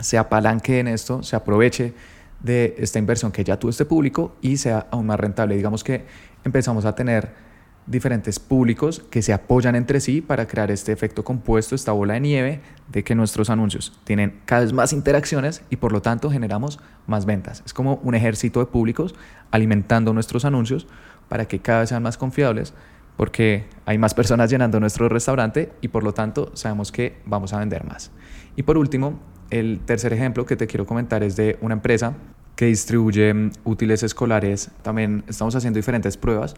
se 0.00 0.18
apalanque 0.18 0.80
en 0.80 0.88
esto, 0.88 1.22
se 1.22 1.34
aproveche 1.34 1.94
de 2.40 2.74
esta 2.78 2.98
inversión 2.98 3.32
que 3.32 3.44
ya 3.44 3.58
tuvo 3.58 3.70
este 3.70 3.84
público 3.84 4.36
y 4.40 4.56
sea 4.56 4.86
aún 4.90 5.06
más 5.06 5.18
rentable. 5.18 5.56
Digamos 5.56 5.84
que 5.84 6.04
empezamos 6.44 6.84
a 6.84 6.94
tener 6.94 7.48
diferentes 7.88 8.38
públicos 8.38 9.02
que 9.10 9.22
se 9.22 9.32
apoyan 9.32 9.74
entre 9.74 10.00
sí 10.00 10.20
para 10.20 10.46
crear 10.46 10.70
este 10.70 10.92
efecto 10.92 11.24
compuesto, 11.24 11.74
esta 11.74 11.92
bola 11.92 12.14
de 12.14 12.20
nieve 12.20 12.60
de 12.88 13.02
que 13.02 13.14
nuestros 13.14 13.48
anuncios 13.48 13.98
tienen 14.04 14.40
cada 14.44 14.60
vez 14.62 14.72
más 14.72 14.92
interacciones 14.92 15.62
y 15.70 15.76
por 15.76 15.92
lo 15.92 16.02
tanto 16.02 16.30
generamos 16.30 16.80
más 17.06 17.24
ventas. 17.24 17.62
Es 17.64 17.72
como 17.72 17.94
un 18.02 18.14
ejército 18.14 18.60
de 18.60 18.66
públicos 18.66 19.14
alimentando 19.50 20.12
nuestros 20.12 20.44
anuncios 20.44 20.86
para 21.28 21.46
que 21.48 21.60
cada 21.60 21.80
vez 21.80 21.88
sean 21.88 22.02
más 22.02 22.18
confiables 22.18 22.74
porque 23.16 23.66
hay 23.84 23.98
más 23.98 24.14
personas 24.14 24.48
llenando 24.48 24.78
nuestro 24.78 25.08
restaurante 25.08 25.72
y 25.80 25.88
por 25.88 26.04
lo 26.04 26.14
tanto 26.14 26.52
sabemos 26.54 26.92
que 26.92 27.20
vamos 27.24 27.52
a 27.52 27.58
vender 27.58 27.84
más. 27.84 28.12
Y 28.54 28.62
por 28.62 28.78
último, 28.78 29.18
el 29.50 29.80
tercer 29.84 30.12
ejemplo 30.12 30.46
que 30.46 30.56
te 30.56 30.66
quiero 30.66 30.86
comentar 30.86 31.22
es 31.22 31.36
de 31.36 31.58
una 31.60 31.74
empresa 31.74 32.14
que 32.56 32.66
distribuye 32.66 33.32
mm, 33.32 33.52
útiles 33.64 34.02
escolares. 34.02 34.70
También 34.82 35.24
estamos 35.28 35.54
haciendo 35.54 35.78
diferentes 35.78 36.16
pruebas 36.16 36.56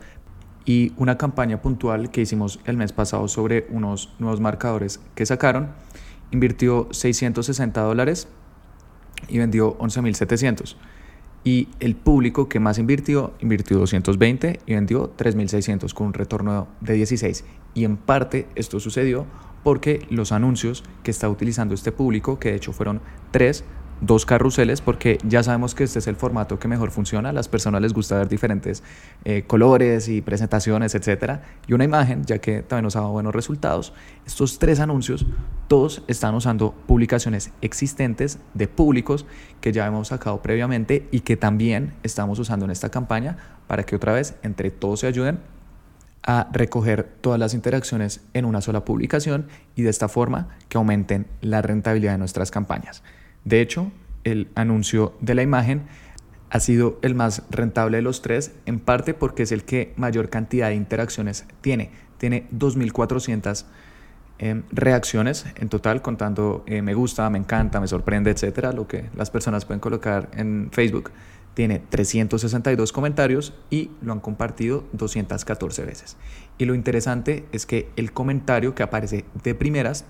y 0.64 0.92
una 0.96 1.18
campaña 1.18 1.60
puntual 1.62 2.10
que 2.10 2.22
hicimos 2.22 2.60
el 2.64 2.76
mes 2.76 2.92
pasado 2.92 3.28
sobre 3.28 3.66
unos 3.70 4.14
nuevos 4.18 4.40
marcadores 4.40 5.00
que 5.14 5.26
sacaron. 5.26 5.68
Invirtió 6.30 6.88
660 6.90 7.80
dólares 7.82 8.28
y 9.28 9.38
vendió 9.38 9.76
11.700. 9.78 10.76
Y 11.42 11.68
el 11.80 11.96
público 11.96 12.48
que 12.48 12.60
más 12.60 12.78
invirtió, 12.78 13.34
invirtió 13.40 13.78
220 13.78 14.60
y 14.66 14.74
vendió 14.74 15.16
3.600 15.16 15.94
con 15.94 16.08
un 16.08 16.14
retorno 16.14 16.68
de 16.80 16.94
16. 16.94 17.44
Y 17.74 17.84
en 17.84 17.96
parte 17.96 18.46
esto 18.54 18.78
sucedió 18.78 19.26
porque 19.62 20.06
los 20.10 20.32
anuncios 20.32 20.84
que 21.02 21.10
está 21.10 21.28
utilizando 21.28 21.74
este 21.74 21.92
público, 21.92 22.38
que 22.38 22.50
de 22.50 22.56
hecho 22.56 22.72
fueron 22.72 23.00
tres, 23.30 23.64
dos 24.00 24.24
carruseles 24.24 24.80
porque 24.80 25.18
ya 25.24 25.42
sabemos 25.42 25.74
que 25.74 25.84
este 25.84 25.98
es 25.98 26.06
el 26.06 26.16
formato 26.16 26.58
que 26.58 26.68
mejor 26.68 26.90
funciona. 26.90 27.30
A 27.30 27.32
las 27.32 27.48
personas 27.48 27.82
les 27.82 27.92
gusta 27.92 28.18
ver 28.18 28.28
diferentes 28.28 28.82
eh, 29.24 29.44
colores 29.46 30.08
y 30.08 30.22
presentaciones, 30.22 30.94
etc. 30.94 31.40
Y 31.66 31.74
una 31.74 31.84
imagen, 31.84 32.24
ya 32.24 32.38
que 32.38 32.62
también 32.62 32.84
nos 32.84 32.96
ha 32.96 33.00
dado 33.00 33.12
buenos 33.12 33.34
resultados. 33.34 33.92
Estos 34.26 34.58
tres 34.58 34.80
anuncios, 34.80 35.26
todos 35.68 36.02
están 36.08 36.34
usando 36.34 36.72
publicaciones 36.86 37.52
existentes 37.60 38.38
de 38.54 38.68
públicos 38.68 39.26
que 39.60 39.72
ya 39.72 39.86
hemos 39.86 40.08
sacado 40.08 40.42
previamente 40.42 41.08
y 41.10 41.20
que 41.20 41.36
también 41.36 41.94
estamos 42.02 42.38
usando 42.38 42.64
en 42.64 42.70
esta 42.70 42.90
campaña 42.90 43.36
para 43.66 43.84
que 43.84 43.96
otra 43.96 44.12
vez 44.12 44.34
entre 44.42 44.70
todos 44.70 45.00
se 45.00 45.06
ayuden 45.06 45.38
a 46.22 46.48
recoger 46.52 47.08
todas 47.20 47.40
las 47.40 47.54
interacciones 47.54 48.20
en 48.34 48.44
una 48.44 48.60
sola 48.60 48.84
publicación 48.84 49.46
y 49.74 49.82
de 49.82 49.90
esta 49.90 50.08
forma 50.08 50.48
que 50.68 50.78
aumenten 50.78 51.26
la 51.40 51.62
rentabilidad 51.62 52.12
de 52.12 52.18
nuestras 52.18 52.50
campañas. 52.50 53.02
De 53.44 53.60
hecho, 53.60 53.90
el 54.24 54.48
anuncio 54.54 55.14
de 55.20 55.34
la 55.34 55.42
imagen 55.42 55.82
ha 56.50 56.60
sido 56.60 56.98
el 57.02 57.14
más 57.14 57.44
rentable 57.50 57.98
de 57.98 58.02
los 58.02 58.22
tres, 58.22 58.52
en 58.66 58.80
parte 58.80 59.14
porque 59.14 59.44
es 59.44 59.52
el 59.52 59.64
que 59.64 59.92
mayor 59.96 60.28
cantidad 60.28 60.68
de 60.68 60.74
interacciones 60.74 61.46
tiene. 61.60 61.90
Tiene 62.18 62.48
2.400 62.50 63.64
em, 64.38 64.64
reacciones 64.72 65.46
en 65.54 65.68
total, 65.68 66.02
contando 66.02 66.64
eh, 66.66 66.82
me 66.82 66.92
gusta, 66.94 67.30
me 67.30 67.38
encanta, 67.38 67.80
me 67.80 67.86
sorprende, 67.86 68.30
etcétera, 68.30 68.72
lo 68.72 68.86
que 68.88 69.08
las 69.16 69.30
personas 69.30 69.64
pueden 69.64 69.80
colocar 69.80 70.28
en 70.32 70.68
Facebook 70.72 71.12
tiene 71.54 71.80
362 71.80 72.92
comentarios 72.92 73.54
y 73.70 73.90
lo 74.02 74.12
han 74.12 74.20
compartido 74.20 74.84
214 74.92 75.84
veces. 75.84 76.16
Y 76.58 76.64
lo 76.64 76.74
interesante 76.74 77.46
es 77.52 77.66
que 77.66 77.88
el 77.96 78.12
comentario 78.12 78.74
que 78.74 78.82
aparece 78.82 79.24
de 79.42 79.54
primeras 79.54 80.04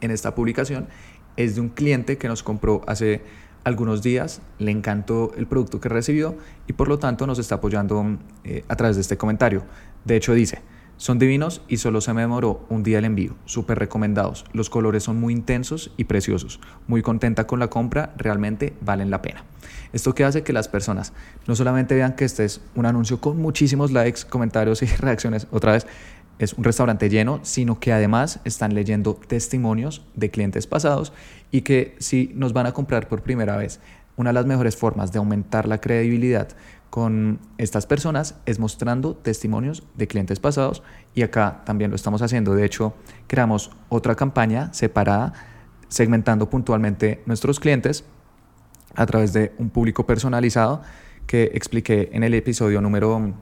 en 0.00 0.10
esta 0.10 0.34
publicación 0.34 0.88
es 1.36 1.54
de 1.54 1.60
un 1.60 1.68
cliente 1.68 2.18
que 2.18 2.28
nos 2.28 2.42
compró 2.42 2.82
hace 2.86 3.22
algunos 3.64 4.02
días, 4.02 4.40
le 4.58 4.70
encantó 4.70 5.32
el 5.36 5.46
producto 5.46 5.80
que 5.80 5.88
recibió 5.88 6.36
y 6.66 6.72
por 6.72 6.88
lo 6.88 6.98
tanto 6.98 7.26
nos 7.26 7.38
está 7.38 7.56
apoyando 7.56 8.18
eh, 8.44 8.64
a 8.68 8.76
través 8.76 8.96
de 8.96 9.02
este 9.02 9.16
comentario. 9.16 9.64
De 10.04 10.16
hecho 10.16 10.32
dice, 10.32 10.62
son 11.00 11.18
divinos 11.18 11.62
y 11.66 11.78
solo 11.78 12.02
se 12.02 12.12
me 12.12 12.20
demoró 12.20 12.66
un 12.68 12.82
día 12.82 12.98
el 12.98 13.06
envío. 13.06 13.34
Súper 13.46 13.78
recomendados. 13.78 14.44
Los 14.52 14.68
colores 14.68 15.02
son 15.02 15.18
muy 15.18 15.32
intensos 15.32 15.92
y 15.96 16.04
preciosos. 16.04 16.60
Muy 16.88 17.00
contenta 17.00 17.46
con 17.46 17.58
la 17.58 17.68
compra, 17.68 18.12
realmente 18.18 18.74
valen 18.82 19.08
la 19.08 19.22
pena. 19.22 19.44
Esto 19.94 20.14
que 20.14 20.24
hace 20.24 20.42
que 20.42 20.52
las 20.52 20.68
personas 20.68 21.14
no 21.46 21.56
solamente 21.56 21.94
vean 21.94 22.16
que 22.16 22.26
este 22.26 22.44
es 22.44 22.60
un 22.74 22.84
anuncio 22.84 23.18
con 23.18 23.38
muchísimos 23.38 23.92
likes, 23.92 24.26
comentarios 24.28 24.82
y 24.82 24.86
reacciones, 24.98 25.46
otra 25.50 25.72
vez, 25.72 25.86
es 26.38 26.52
un 26.52 26.64
restaurante 26.64 27.08
lleno, 27.08 27.40
sino 27.44 27.80
que 27.80 27.94
además 27.94 28.40
están 28.44 28.74
leyendo 28.74 29.14
testimonios 29.14 30.02
de 30.16 30.30
clientes 30.30 30.66
pasados 30.66 31.14
y 31.50 31.62
que 31.62 31.96
si 31.98 32.30
nos 32.34 32.52
van 32.52 32.66
a 32.66 32.72
comprar 32.72 33.08
por 33.08 33.22
primera 33.22 33.56
vez, 33.56 33.80
una 34.16 34.30
de 34.30 34.34
las 34.34 34.44
mejores 34.44 34.76
formas 34.76 35.12
de 35.12 35.18
aumentar 35.18 35.66
la 35.66 35.80
credibilidad 35.80 36.48
con 36.90 37.38
estas 37.56 37.86
personas 37.86 38.34
es 38.46 38.58
mostrando 38.58 39.14
testimonios 39.14 39.84
de 39.96 40.08
clientes 40.08 40.40
pasados 40.40 40.82
y 41.14 41.22
acá 41.22 41.62
también 41.64 41.90
lo 41.90 41.96
estamos 41.96 42.20
haciendo. 42.20 42.54
De 42.54 42.64
hecho, 42.64 42.94
creamos 43.28 43.70
otra 43.88 44.16
campaña 44.16 44.72
separada 44.72 45.32
segmentando 45.88 46.50
puntualmente 46.50 47.22
nuestros 47.26 47.60
clientes 47.60 48.04
a 48.94 49.06
través 49.06 49.32
de 49.32 49.52
un 49.58 49.70
público 49.70 50.04
personalizado 50.04 50.82
que 51.26 51.44
expliqué 51.54 52.10
en 52.12 52.24
el 52.24 52.34
episodio 52.34 52.80
número 52.80 53.34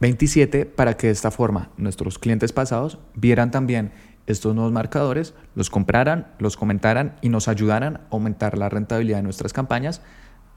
27 0.00 0.66
para 0.66 0.96
que 0.96 1.06
de 1.06 1.12
esta 1.14 1.30
forma 1.30 1.70
nuestros 1.76 2.18
clientes 2.18 2.52
pasados 2.52 2.98
vieran 3.14 3.50
también 3.50 3.92
estos 4.26 4.54
nuevos 4.54 4.72
marcadores, 4.72 5.34
los 5.54 5.70
compraran, 5.70 6.32
los 6.38 6.56
comentaran 6.56 7.16
y 7.22 7.28
nos 7.28 7.48
ayudaran 7.48 7.96
a 7.96 8.00
aumentar 8.10 8.58
la 8.58 8.68
rentabilidad 8.68 9.18
de 9.18 9.22
nuestras 9.22 9.52
campañas 9.52 10.02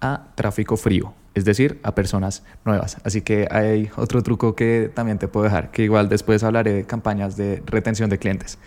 a 0.02 0.28
tráfico 0.36 0.78
frío, 0.78 1.14
es 1.36 1.46
decir, 1.46 1.80
a 1.84 1.94
personas 1.94 2.44
nuevas. 2.64 2.98
Así 3.04 3.22
que 3.22 3.48
hay 3.52 3.92
otro 3.98 4.24
truco 4.24 4.56
que 4.56 4.90
también 4.94 5.20
te 5.20 5.28
puedo 5.28 5.44
dejar, 5.44 5.70
que 5.70 5.84
igual 5.84 6.10
después 6.10 6.44
hablaré 6.44 6.74
de 6.74 6.86
campañas 6.86 7.36
de 7.36 7.62
retención 7.66 8.10
de 8.10 8.18
clientes. 8.18 8.58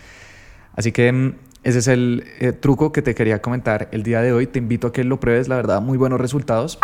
Así 0.75 0.91
que 0.91 1.11
mm, 1.11 1.35
ese 1.63 1.79
es 1.79 1.87
el 1.87 2.23
eh, 2.39 2.53
truco 2.53 2.91
que 2.91 3.01
te 3.01 3.15
quería 3.15 3.41
comentar 3.41 3.89
el 3.91 4.03
día 4.03 4.21
de 4.21 4.31
hoy. 4.31 4.47
Te 4.47 4.59
invito 4.59 4.87
a 4.87 4.93
que 4.93 5.03
lo 5.03 5.19
pruebes, 5.19 5.47
la 5.47 5.55
verdad, 5.55 5.81
muy 5.81 5.97
buenos 5.97 6.21
resultados. 6.21 6.79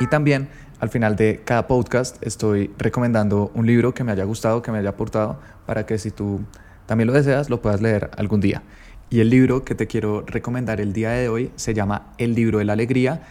Y 0.00 0.06
también 0.06 0.48
al 0.78 0.88
final 0.88 1.16
de 1.16 1.42
cada 1.44 1.66
podcast 1.66 2.22
estoy 2.24 2.70
recomendando 2.78 3.50
un 3.54 3.66
libro 3.66 3.92
que 3.92 4.04
me 4.04 4.12
haya 4.12 4.22
gustado, 4.22 4.62
que 4.62 4.70
me 4.70 4.78
haya 4.78 4.90
aportado, 4.90 5.40
para 5.66 5.84
que 5.84 5.98
si 5.98 6.12
tú 6.12 6.40
también 6.86 7.08
lo 7.08 7.12
deseas, 7.12 7.50
lo 7.50 7.60
puedas 7.60 7.82
leer 7.82 8.10
algún 8.16 8.40
día. 8.40 8.62
Y 9.10 9.20
el 9.20 9.30
libro 9.30 9.64
que 9.64 9.74
te 9.74 9.88
quiero 9.88 10.24
recomendar 10.24 10.80
el 10.80 10.92
día 10.92 11.10
de 11.10 11.28
hoy 11.28 11.50
se 11.56 11.74
llama 11.74 12.12
El 12.18 12.34
libro 12.34 12.58
de 12.58 12.64
la 12.64 12.74
alegría 12.74 13.22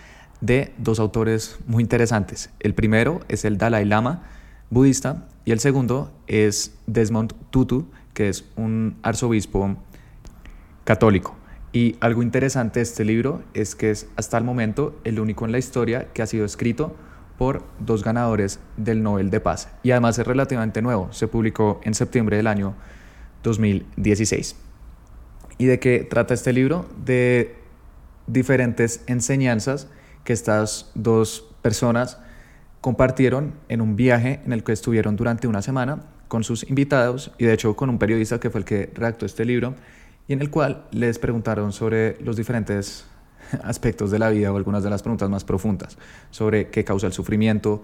de 0.41 0.73
dos 0.77 0.99
autores 0.99 1.57
muy 1.65 1.83
interesantes. 1.83 2.49
El 2.59 2.73
primero 2.73 3.21
es 3.27 3.45
el 3.45 3.57
Dalai 3.57 3.85
Lama 3.85 4.23
budista 4.69 5.27
y 5.45 5.51
el 5.51 5.59
segundo 5.59 6.11
es 6.27 6.77
Desmond 6.87 7.33
Tutu, 7.49 7.87
que 8.13 8.29
es 8.29 8.45
un 8.55 8.97
arzobispo 9.03 9.77
católico. 10.83 11.35
Y 11.73 11.95
algo 11.99 12.23
interesante 12.23 12.79
de 12.79 12.83
este 12.83 13.05
libro 13.05 13.43
es 13.53 13.75
que 13.75 13.91
es 13.91 14.07
hasta 14.15 14.37
el 14.37 14.43
momento 14.43 14.99
el 15.03 15.19
único 15.19 15.45
en 15.45 15.51
la 15.51 15.57
historia 15.57 16.07
que 16.13 16.21
ha 16.21 16.27
sido 16.27 16.45
escrito 16.45 16.95
por 17.37 17.63
dos 17.79 18.03
ganadores 18.03 18.59
del 18.77 19.03
Nobel 19.03 19.29
de 19.29 19.39
Paz. 19.39 19.69
Y 19.83 19.91
además 19.91 20.17
es 20.17 20.25
relativamente 20.25 20.81
nuevo, 20.81 21.11
se 21.11 21.27
publicó 21.27 21.79
en 21.83 21.93
septiembre 21.93 22.37
del 22.37 22.47
año 22.47 22.73
2016. 23.43 24.55
¿Y 25.59 25.65
de 25.65 25.79
qué 25.79 25.99
trata 26.09 26.33
este 26.33 26.53
libro? 26.53 26.87
De 27.05 27.55
diferentes 28.27 29.01
enseñanzas 29.07 29.87
que 30.27 30.33
estas 30.33 30.91
dos 30.93 31.45
personas 31.61 32.17
compartieron 32.81 33.53
en 33.69 33.79
un 33.79 33.95
viaje 33.95 34.41
en 34.45 34.51
el 34.51 34.61
que 34.61 34.73
estuvieron 34.73 35.15
durante 35.15 35.47
una 35.47 35.61
semana 35.61 36.01
con 36.27 36.43
sus 36.43 36.69
invitados 36.69 37.31
y 37.37 37.45
de 37.45 37.53
hecho 37.53 37.77
con 37.77 37.89
un 37.89 37.97
periodista 37.97 38.37
que 38.37 38.49
fue 38.49 38.59
el 38.59 38.65
que 38.65 38.91
redactó 38.93 39.25
este 39.25 39.45
libro 39.45 39.75
y 40.27 40.33
en 40.33 40.41
el 40.41 40.49
cual 40.49 40.83
les 40.91 41.17
preguntaron 41.17 41.71
sobre 41.71 42.17
los 42.19 42.35
diferentes 42.35 43.05
aspectos 43.63 44.11
de 44.11 44.19
la 44.19 44.29
vida 44.29 44.51
o 44.51 44.57
algunas 44.57 44.83
de 44.83 44.89
las 44.89 45.01
preguntas 45.01 45.29
más 45.29 45.45
profundas 45.45 45.97
sobre 46.29 46.67
qué 46.71 46.83
causa 46.83 47.07
el 47.07 47.13
sufrimiento, 47.13 47.81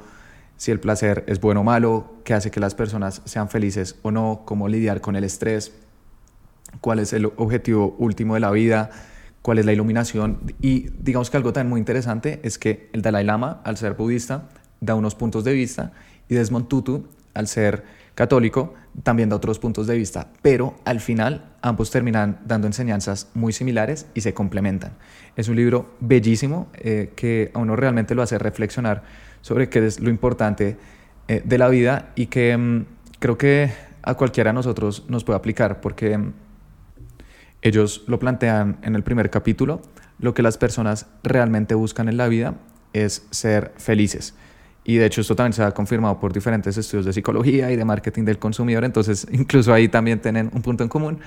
si 0.58 0.72
el 0.72 0.82
placer 0.82 1.24
es 1.28 1.40
bueno 1.40 1.62
o 1.62 1.64
malo, 1.64 2.16
qué 2.26 2.34
hace 2.34 2.52
que 2.52 2.60
las 2.60 2.76
personas 2.76 3.22
sean 3.24 3.48
felices 3.48 3.96
o 4.02 4.12
no, 4.12 4.42
cómo 4.44 4.68
lidiar 4.68 5.00
con 5.00 5.16
el 5.16 5.24
estrés, 5.24 5.72
cuál 6.82 7.00
es 7.00 7.14
el 7.14 7.28
objetivo 7.38 7.96
último 8.00 8.34
de 8.34 8.42
la 8.42 8.52
vida, 8.52 8.90
cuál 9.44 9.60
es 9.60 9.66
la 9.68 9.74
iluminación. 9.74 10.40
Y 10.60 10.90
digamos 11.00 11.30
que 11.30 11.38
algo 11.38 11.54
también 11.54 11.70
muy 11.70 11.80
interesante 11.80 12.40
es 12.42 12.58
que 12.58 12.90
el 12.94 13.04
Dalai 13.04 13.24
Lama, 13.24 13.62
al 13.64 13.78
ser 13.78 13.94
budista, 13.94 14.50
da 14.82 14.96
unos 14.96 15.14
puntos 15.14 15.44
de 15.44 15.54
vista 15.54 15.92
y 16.28 16.34
Desmond 16.34 16.68
Tutu, 16.68 17.06
al 17.36 17.48
ser 17.48 17.84
católico, 18.16 18.74
también 19.04 19.30
da 19.30 19.36
otros 19.36 19.60
puntos 19.60 19.88
de 19.88 19.98
vista, 19.98 20.28
pero 20.42 20.76
al 20.86 21.00
final 21.00 21.52
ambos 21.62 21.92
terminan 21.92 22.40
dando 22.46 22.68
enseñanzas 22.68 23.30
muy 23.34 23.54
similares 23.54 24.06
y 24.14 24.22
se 24.22 24.34
complementan. 24.34 24.94
Es 25.36 25.48
un 25.50 25.56
libro 25.56 25.96
bellísimo 26.00 26.68
eh, 26.76 27.12
que 27.16 27.52
a 27.54 27.60
uno 27.60 27.76
realmente 27.76 28.16
lo 28.16 28.22
hace 28.22 28.38
reflexionar 28.38 29.04
sobre 29.42 29.68
qué 29.70 29.86
es 29.86 30.00
lo 30.00 30.10
importante 30.10 30.78
eh, 31.28 31.42
de 31.44 31.58
la 31.58 31.70
vida 31.70 32.12
y 32.16 32.28
que 32.28 32.56
mm, 32.56 32.86
creo 33.20 33.38
que 33.38 33.72
a 34.04 34.16
cualquiera 34.16 34.52
de 34.52 34.56
nosotros 34.56 35.06
nos 35.10 35.24
puede 35.24 35.38
aplicar 35.38 35.82
porque 35.82 36.18
mm, 36.18 36.34
ellos 37.64 38.04
lo 38.08 38.20
plantean 38.20 38.78
en 38.84 38.96
el 38.96 39.04
primer 39.04 39.30
capítulo, 39.30 39.82
lo 40.20 40.34
que 40.34 40.44
las 40.44 40.58
personas 40.58 41.08
realmente 41.24 41.76
buscan 41.76 42.10
en 42.10 42.18
la 42.18 42.28
vida 42.28 42.56
es 42.92 43.26
ser 43.32 43.74
felices. 43.78 44.36
Y 44.84 44.98
de 44.98 45.06
hecho 45.06 45.22
esto 45.22 45.36
también 45.36 45.54
se 45.54 45.64
ha 45.64 45.72
confirmado 45.72 46.20
por 46.20 46.34
diferentes 46.34 46.78
estudios 46.78 47.06
de 47.06 47.14
psicología 47.14 47.72
y 47.72 47.78
de 47.78 47.86
marketing 47.86 48.26
del 48.26 48.38
consumidor, 48.38 48.84
entonces 48.84 49.26
incluso 49.32 49.74
ahí 49.74 49.88
también 49.88 50.20
tienen 50.20 50.52
un 50.54 50.62
punto 50.62 50.84
en 50.84 50.90
común. 50.90 51.20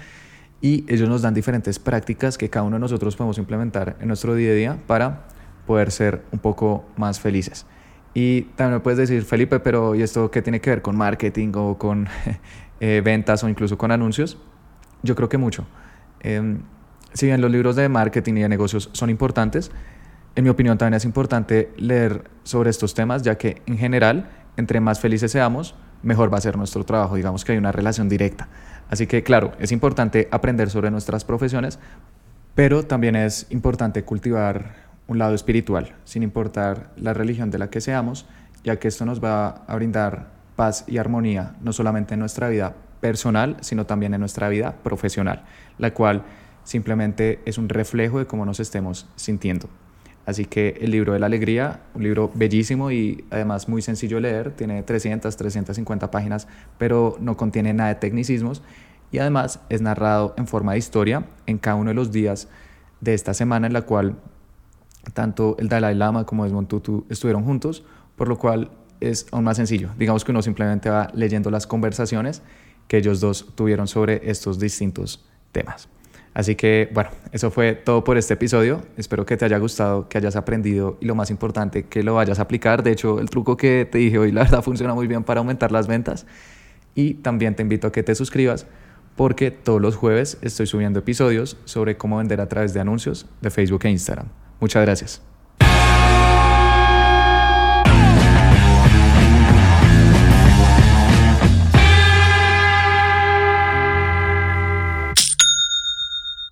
Y 0.60 0.84
ellos 0.88 1.08
nos 1.08 1.22
dan 1.22 1.34
diferentes 1.34 1.78
prácticas 1.78 2.38
que 2.38 2.48
cada 2.48 2.64
uno 2.64 2.76
de 2.76 2.80
nosotros 2.80 3.16
podemos 3.16 3.36
implementar 3.38 3.96
en 4.00 4.08
nuestro 4.08 4.34
día 4.34 4.50
a 4.50 4.54
día 4.54 4.78
para 4.86 5.28
poder 5.66 5.90
ser 5.90 6.22
un 6.32 6.38
poco 6.38 6.86
más 6.96 7.18
felices. 7.18 7.66
Y 8.14 8.42
también 8.56 8.74
me 8.74 8.80
puedes 8.80 8.98
decir, 8.98 9.24
Felipe, 9.24 9.60
pero 9.60 9.94
¿y 9.94 10.02
esto 10.02 10.30
qué 10.30 10.40
tiene 10.40 10.60
que 10.60 10.70
ver 10.70 10.82
con 10.82 10.96
marketing 10.96 11.52
o 11.54 11.76
con 11.76 12.08
eh, 12.80 13.02
ventas 13.04 13.42
o 13.44 13.48
incluso 13.48 13.76
con 13.76 13.90
anuncios? 13.90 14.38
Yo 15.02 15.14
creo 15.14 15.28
que 15.28 15.36
mucho. 15.36 15.66
Em, 16.20 16.62
si 17.12 17.26
bien 17.26 17.40
los 17.40 17.50
libros 17.50 17.76
de 17.76 17.88
marketing 17.88 18.34
y 18.34 18.40
de 18.42 18.48
negocios 18.48 18.90
son 18.92 19.10
importantes, 19.10 19.70
en 20.34 20.44
mi 20.44 20.50
opinión 20.50 20.76
también 20.76 20.94
es 20.94 21.04
importante 21.04 21.72
leer 21.78 22.24
sobre 22.42 22.70
estos 22.70 22.94
temas, 22.94 23.22
ya 23.22 23.38
que 23.38 23.62
en 23.66 23.78
general, 23.78 24.28
entre 24.56 24.80
más 24.80 25.00
felices 25.00 25.32
seamos, 25.32 25.74
mejor 26.02 26.32
va 26.32 26.38
a 26.38 26.42
ser 26.42 26.58
nuestro 26.58 26.84
trabajo. 26.84 27.16
Digamos 27.16 27.44
que 27.44 27.52
hay 27.52 27.58
una 27.58 27.72
relación 27.72 28.08
directa. 28.08 28.48
Así 28.90 29.06
que 29.06 29.22
claro, 29.22 29.52
es 29.58 29.72
importante 29.72 30.28
aprender 30.30 30.68
sobre 30.68 30.90
nuestras 30.90 31.24
profesiones, 31.24 31.78
pero 32.54 32.84
también 32.84 33.16
es 33.16 33.46
importante 33.50 34.04
cultivar 34.04 34.74
un 35.08 35.18
lado 35.18 35.34
espiritual, 35.34 35.94
sin 36.04 36.22
importar 36.22 36.90
la 36.96 37.14
religión 37.14 37.50
de 37.50 37.58
la 37.58 37.70
que 37.70 37.80
seamos, 37.80 38.26
ya 38.62 38.78
que 38.78 38.88
esto 38.88 39.04
nos 39.04 39.22
va 39.22 39.64
a 39.66 39.74
brindar 39.76 40.28
paz 40.56 40.84
y 40.86 40.98
armonía, 40.98 41.54
no 41.60 41.72
solamente 41.72 42.14
en 42.14 42.20
nuestra 42.20 42.48
vida 42.48 42.74
personal, 43.06 43.56
sino 43.60 43.86
también 43.86 44.14
en 44.14 44.20
nuestra 44.20 44.48
vida 44.48 44.74
profesional, 44.82 45.44
la 45.78 45.94
cual 45.94 46.24
simplemente 46.64 47.38
es 47.44 47.56
un 47.56 47.68
reflejo 47.68 48.18
de 48.18 48.26
cómo 48.26 48.44
nos 48.44 48.58
estemos 48.58 49.06
sintiendo. 49.14 49.68
Así 50.26 50.44
que 50.44 50.76
el 50.80 50.90
libro 50.90 51.12
de 51.12 51.20
la 51.20 51.26
alegría, 51.26 51.82
un 51.94 52.02
libro 52.02 52.32
bellísimo 52.34 52.90
y 52.90 53.24
además 53.30 53.68
muy 53.68 53.80
sencillo 53.80 54.16
de 54.16 54.22
leer, 54.22 54.50
tiene 54.50 54.82
300, 54.82 55.36
350 55.36 56.10
páginas, 56.10 56.48
pero 56.78 57.16
no 57.20 57.36
contiene 57.36 57.72
nada 57.72 57.90
de 57.90 57.94
tecnicismos 57.94 58.60
y 59.12 59.18
además 59.18 59.60
es 59.68 59.82
narrado 59.82 60.34
en 60.36 60.48
forma 60.48 60.72
de 60.72 60.78
historia 60.78 61.26
en 61.46 61.58
cada 61.58 61.76
uno 61.76 61.90
de 61.90 61.94
los 61.94 62.10
días 62.10 62.48
de 63.00 63.14
esta 63.14 63.34
semana 63.34 63.68
en 63.68 63.72
la 63.72 63.82
cual 63.82 64.16
tanto 65.14 65.54
el 65.60 65.68
Dalai 65.68 65.94
Lama 65.94 66.26
como 66.26 66.42
Desmond 66.42 66.66
Tutu 66.66 67.06
estuvieron 67.08 67.44
juntos, 67.44 67.84
por 68.16 68.26
lo 68.26 68.36
cual 68.36 68.72
es 68.98 69.28
aún 69.30 69.44
más 69.44 69.58
sencillo. 69.58 69.90
Digamos 69.96 70.24
que 70.24 70.32
uno 70.32 70.42
simplemente 70.42 70.90
va 70.90 71.08
leyendo 71.14 71.52
las 71.52 71.68
conversaciones 71.68 72.42
que 72.88 72.98
ellos 72.98 73.20
dos 73.20 73.46
tuvieron 73.54 73.88
sobre 73.88 74.30
estos 74.30 74.58
distintos 74.58 75.24
temas. 75.52 75.88
Así 76.34 76.54
que 76.54 76.90
bueno, 76.92 77.08
eso 77.32 77.50
fue 77.50 77.74
todo 77.74 78.04
por 78.04 78.18
este 78.18 78.34
episodio. 78.34 78.82
Espero 78.98 79.24
que 79.24 79.38
te 79.38 79.46
haya 79.46 79.56
gustado, 79.56 80.06
que 80.08 80.18
hayas 80.18 80.36
aprendido 80.36 80.98
y 81.00 81.06
lo 81.06 81.14
más 81.14 81.30
importante, 81.30 81.84
que 81.84 82.02
lo 82.02 82.14
vayas 82.14 82.38
a 82.38 82.42
aplicar. 82.42 82.82
De 82.82 82.92
hecho, 82.92 83.20
el 83.20 83.30
truco 83.30 83.56
que 83.56 83.88
te 83.90 83.96
dije 83.96 84.18
hoy, 84.18 84.32
la 84.32 84.42
verdad, 84.42 84.62
funciona 84.64 84.92
muy 84.92 85.06
bien 85.06 85.24
para 85.24 85.40
aumentar 85.40 85.72
las 85.72 85.86
ventas. 85.86 86.26
Y 86.94 87.14
también 87.14 87.54
te 87.54 87.62
invito 87.62 87.86
a 87.86 87.92
que 87.92 88.02
te 88.02 88.14
suscribas 88.14 88.66
porque 89.16 89.50
todos 89.50 89.80
los 89.80 89.96
jueves 89.96 90.38
estoy 90.42 90.66
subiendo 90.66 90.98
episodios 90.98 91.56
sobre 91.64 91.96
cómo 91.96 92.18
vender 92.18 92.40
a 92.42 92.48
través 92.48 92.74
de 92.74 92.80
anuncios 92.80 93.26
de 93.40 93.50
Facebook 93.50 93.80
e 93.84 93.90
Instagram. 93.90 94.26
Muchas 94.60 94.82
gracias. 94.84 95.35